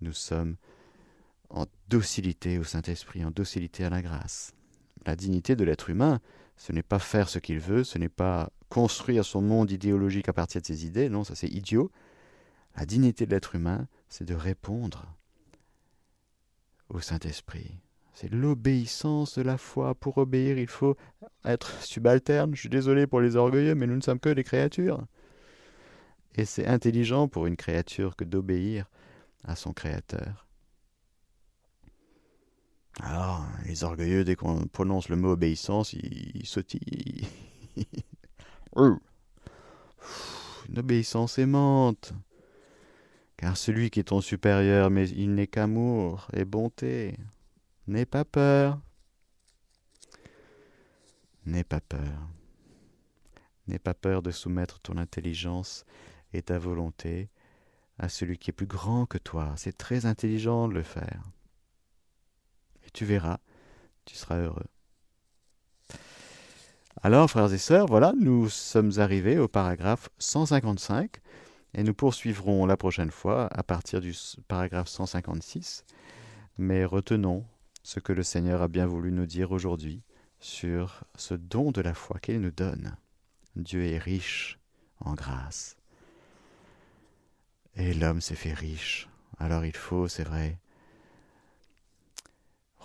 nous 0.00 0.12
sommes 0.12 0.56
en 1.48 1.66
docilité 1.88 2.58
au 2.58 2.64
Saint-Esprit, 2.64 3.24
en 3.24 3.30
docilité 3.30 3.84
à 3.84 3.90
la 3.90 4.02
grâce. 4.02 4.54
La 5.06 5.16
dignité 5.16 5.56
de 5.56 5.64
l'être 5.64 5.90
humain, 5.90 6.20
ce 6.56 6.72
n'est 6.72 6.82
pas 6.82 6.98
faire 6.98 7.28
ce 7.28 7.38
qu'il 7.38 7.58
veut, 7.58 7.84
ce 7.84 7.98
n'est 7.98 8.08
pas 8.08 8.50
construire 8.68 9.24
son 9.24 9.42
monde 9.42 9.70
idéologique 9.70 10.28
à 10.28 10.32
partir 10.32 10.60
de 10.60 10.66
ses 10.66 10.86
idées, 10.86 11.08
non, 11.08 11.24
ça 11.24 11.34
c'est 11.34 11.48
idiot. 11.48 11.90
La 12.76 12.86
dignité 12.86 13.26
de 13.26 13.30
l'être 13.30 13.54
humain, 13.54 13.86
c'est 14.08 14.24
de 14.24 14.34
répondre 14.34 15.06
au 16.88 17.00
Saint-Esprit, 17.00 17.78
C'est 18.12 18.30
l'obéissance 18.30 19.38
de 19.38 19.42
la 19.42 19.56
foi. 19.56 19.94
Pour 19.94 20.18
obéir, 20.18 20.58
il 20.58 20.66
faut 20.66 20.96
être 21.44 21.82
subalterne. 21.82 22.54
Je 22.54 22.60
suis 22.60 22.68
désolé 22.68 23.06
pour 23.06 23.20
les 23.20 23.36
orgueilleux, 23.36 23.74
mais 23.74 23.86
nous 23.86 23.96
ne 23.96 24.02
sommes 24.02 24.20
que 24.20 24.28
des 24.28 24.44
créatures. 24.44 25.06
Et 26.34 26.44
c'est 26.44 26.66
intelligent 26.66 27.28
pour 27.28 27.46
une 27.46 27.56
créature 27.56 28.16
que 28.16 28.24
d'obéir 28.24 28.90
à 29.44 29.56
son 29.56 29.72
Créateur. 29.72 30.46
Alors, 33.00 33.46
les 33.64 33.84
orgueilleux, 33.84 34.24
dès 34.24 34.36
qu'on 34.36 34.66
prononce 34.66 35.08
le 35.08 35.16
mot 35.16 35.30
obéissance, 35.30 35.94
ils, 35.94 36.46
sautillent. 36.46 37.26
Une 38.76 38.98
obéissance 40.76 41.38
aimante. 41.38 42.12
Car 43.36 43.56
celui 43.56 43.90
qui 43.90 44.00
est 44.00 44.04
ton 44.04 44.20
supérieur, 44.20 44.90
mais 44.90 45.08
il 45.08 45.34
n'est 45.34 45.46
qu'amour 45.46 46.28
et 46.32 46.44
bonté. 46.44 47.16
N'aie 47.86 48.06
pas 48.06 48.24
peur. 48.24 48.78
N'aie 51.46 51.64
pas 51.64 51.80
peur. 51.80 52.28
N'aie 53.66 53.78
pas 53.78 53.94
peur 53.94 54.22
de 54.22 54.30
soumettre 54.30 54.80
ton 54.80 54.96
intelligence 54.96 55.84
et 56.32 56.42
ta 56.42 56.58
volonté 56.58 57.30
à 57.98 58.08
celui 58.08 58.38
qui 58.38 58.50
est 58.50 58.54
plus 58.54 58.66
grand 58.66 59.06
que 59.06 59.18
toi. 59.18 59.54
C'est 59.56 59.76
très 59.76 60.06
intelligent 60.06 60.68
de 60.68 60.74
le 60.74 60.82
faire. 60.82 61.22
Tu 62.92 63.04
verras, 63.04 63.38
tu 64.04 64.14
seras 64.14 64.38
heureux. 64.38 64.66
Alors, 67.02 67.28
frères 67.28 67.52
et 67.52 67.58
sœurs, 67.58 67.86
voilà, 67.86 68.12
nous 68.20 68.48
sommes 68.48 68.92
arrivés 68.98 69.38
au 69.38 69.48
paragraphe 69.48 70.08
155 70.18 71.20
et 71.74 71.82
nous 71.82 71.94
poursuivrons 71.94 72.66
la 72.66 72.76
prochaine 72.76 73.10
fois 73.10 73.48
à 73.50 73.62
partir 73.62 74.00
du 74.00 74.14
paragraphe 74.46 74.88
156. 74.88 75.84
Mais 76.58 76.84
retenons 76.84 77.44
ce 77.82 77.98
que 77.98 78.12
le 78.12 78.22
Seigneur 78.22 78.62
a 78.62 78.68
bien 78.68 78.86
voulu 78.86 79.10
nous 79.10 79.26
dire 79.26 79.52
aujourd'hui 79.52 80.02
sur 80.38 81.04
ce 81.16 81.34
don 81.34 81.72
de 81.72 81.80
la 81.80 81.94
foi 81.94 82.18
qu'il 82.18 82.40
nous 82.40 82.50
donne. 82.50 82.96
Dieu 83.56 83.84
est 83.84 83.98
riche 83.98 84.58
en 85.00 85.14
grâce. 85.14 85.76
Et 87.74 87.94
l'homme 87.94 88.20
s'est 88.20 88.34
fait 88.34 88.52
riche. 88.52 89.08
Alors 89.38 89.64
il 89.64 89.74
faut, 89.74 90.08
c'est 90.08 90.24
vrai, 90.24 90.58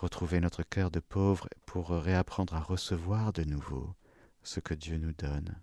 retrouver 0.00 0.40
notre 0.40 0.62
cœur 0.62 0.90
de 0.90 1.00
pauvre 1.00 1.48
pour 1.66 1.90
réapprendre 1.90 2.54
à 2.54 2.60
recevoir 2.60 3.32
de 3.32 3.44
nouveau 3.44 3.94
ce 4.42 4.60
que 4.60 4.74
Dieu 4.74 4.98
nous 4.98 5.12
donne. 5.12 5.56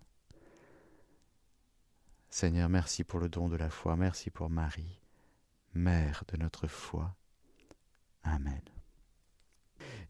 Seigneur, 2.28 2.68
merci 2.68 3.02
pour 3.02 3.18
le 3.18 3.28
don 3.28 3.48
de 3.48 3.56
la 3.56 3.70
foi, 3.70 3.96
merci 3.96 4.30
pour 4.30 4.50
Marie, 4.50 5.00
mère 5.74 6.24
de 6.28 6.36
notre 6.36 6.66
foi. 6.66 7.16
Amen. 8.24 8.60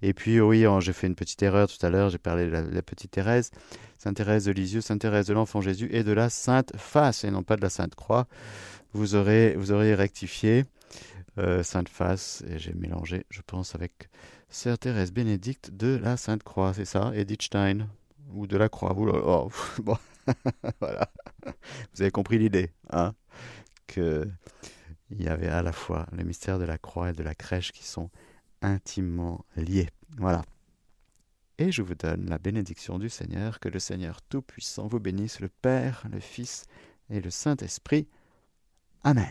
Et 0.03 0.12
puis, 0.12 0.41
oui, 0.41 0.64
j'ai 0.81 0.93
fait 0.93 1.07
une 1.07 1.14
petite 1.14 1.43
erreur 1.43 1.68
tout 1.68 1.85
à 1.85 1.91
l'heure, 1.91 2.11
j'ai 2.11 2.18
parlé 2.18 2.47
de 2.47 2.51
la, 2.51 2.83
petite 2.83 3.12
Thérèse, 3.12 3.51
Sainte 3.99 4.16
Thérèse 4.16 4.45
de 4.45 4.53
Lisieux, 4.53 4.81
Sainte 4.81 5.01
Thérèse 5.01 5.27
de 5.27 5.35
l'Enfant 5.35 5.61
Jésus 5.61 5.89
et 5.91 6.05
de 6.05 6.12
la 6.12 6.29
Sainte 6.29 6.72
Face, 6.77 7.24
et 7.24 7.31
non 7.31 7.43
pas 7.43 7.57
de 7.57 7.62
la 7.62 7.70
Sainte 7.70 7.95
Croix. 7.95 8.27
Vous 8.93 9.14
aurez, 9.14 9.55
vous 9.57 9.72
aurez 9.72 9.95
rectifié 9.95 10.64
euh, 11.39 11.62
Sainte 11.62 11.89
Face, 11.89 12.43
et 12.49 12.59
j'ai 12.59 12.74
mélangé, 12.74 13.24
je 13.30 13.41
pense, 13.43 13.74
avec 13.74 14.09
Sœur 14.49 14.78
Thérèse 14.78 15.12
Bénédicte 15.12 15.70
de 15.70 15.97
la 15.97 16.16
Sainte 16.16 16.43
Croix, 16.43 16.72
c'est 16.74 16.84
ça, 16.84 17.12
Edith 17.14 17.43
Stein, 17.43 17.89
ou 18.32 18.47
de 18.47 18.57
la 18.57 18.68
Croix. 18.68 18.95
Oh, 18.97 19.51
bon, 19.82 19.99
voilà. 20.80 21.11
Vous 21.95 22.03
avez 22.03 22.11
compris 22.11 22.39
l'idée, 22.39 22.70
hein, 22.91 23.14
que 23.87 24.28
y 25.11 25.28
avait 25.28 25.49
à 25.49 25.62
la 25.62 25.72
fois 25.72 26.07
le 26.12 26.24
mystère 26.24 26.59
de 26.59 26.64
la 26.64 26.78
croix 26.78 27.11
et 27.11 27.12
de 27.12 27.22
la 27.22 27.34
crèche 27.34 27.72
qui 27.72 27.84
sont 27.84 28.11
intimement 28.61 29.45
liés. 29.57 29.89
Voilà. 30.18 30.43
Et 31.59 31.72
je 31.72 31.82
vous 31.82 31.95
donne 31.95 32.28
la 32.28 32.39
bénédiction 32.39 32.99
du 32.99 33.09
Seigneur, 33.09 33.61
que 33.61 33.68
le 33.68 33.78
Seigneur 33.78 34.20
Tout-Puissant 34.22 34.89
vous 34.89 35.01
bénisse, 35.01 35.41
le 35.41 35.49
Père, 35.49 36.05
le 36.11 36.20
Fils 36.20 36.66
et 37.09 37.20
le 37.20 37.30
Saint-Esprit. 37.30 38.09
Amen. 39.05 39.30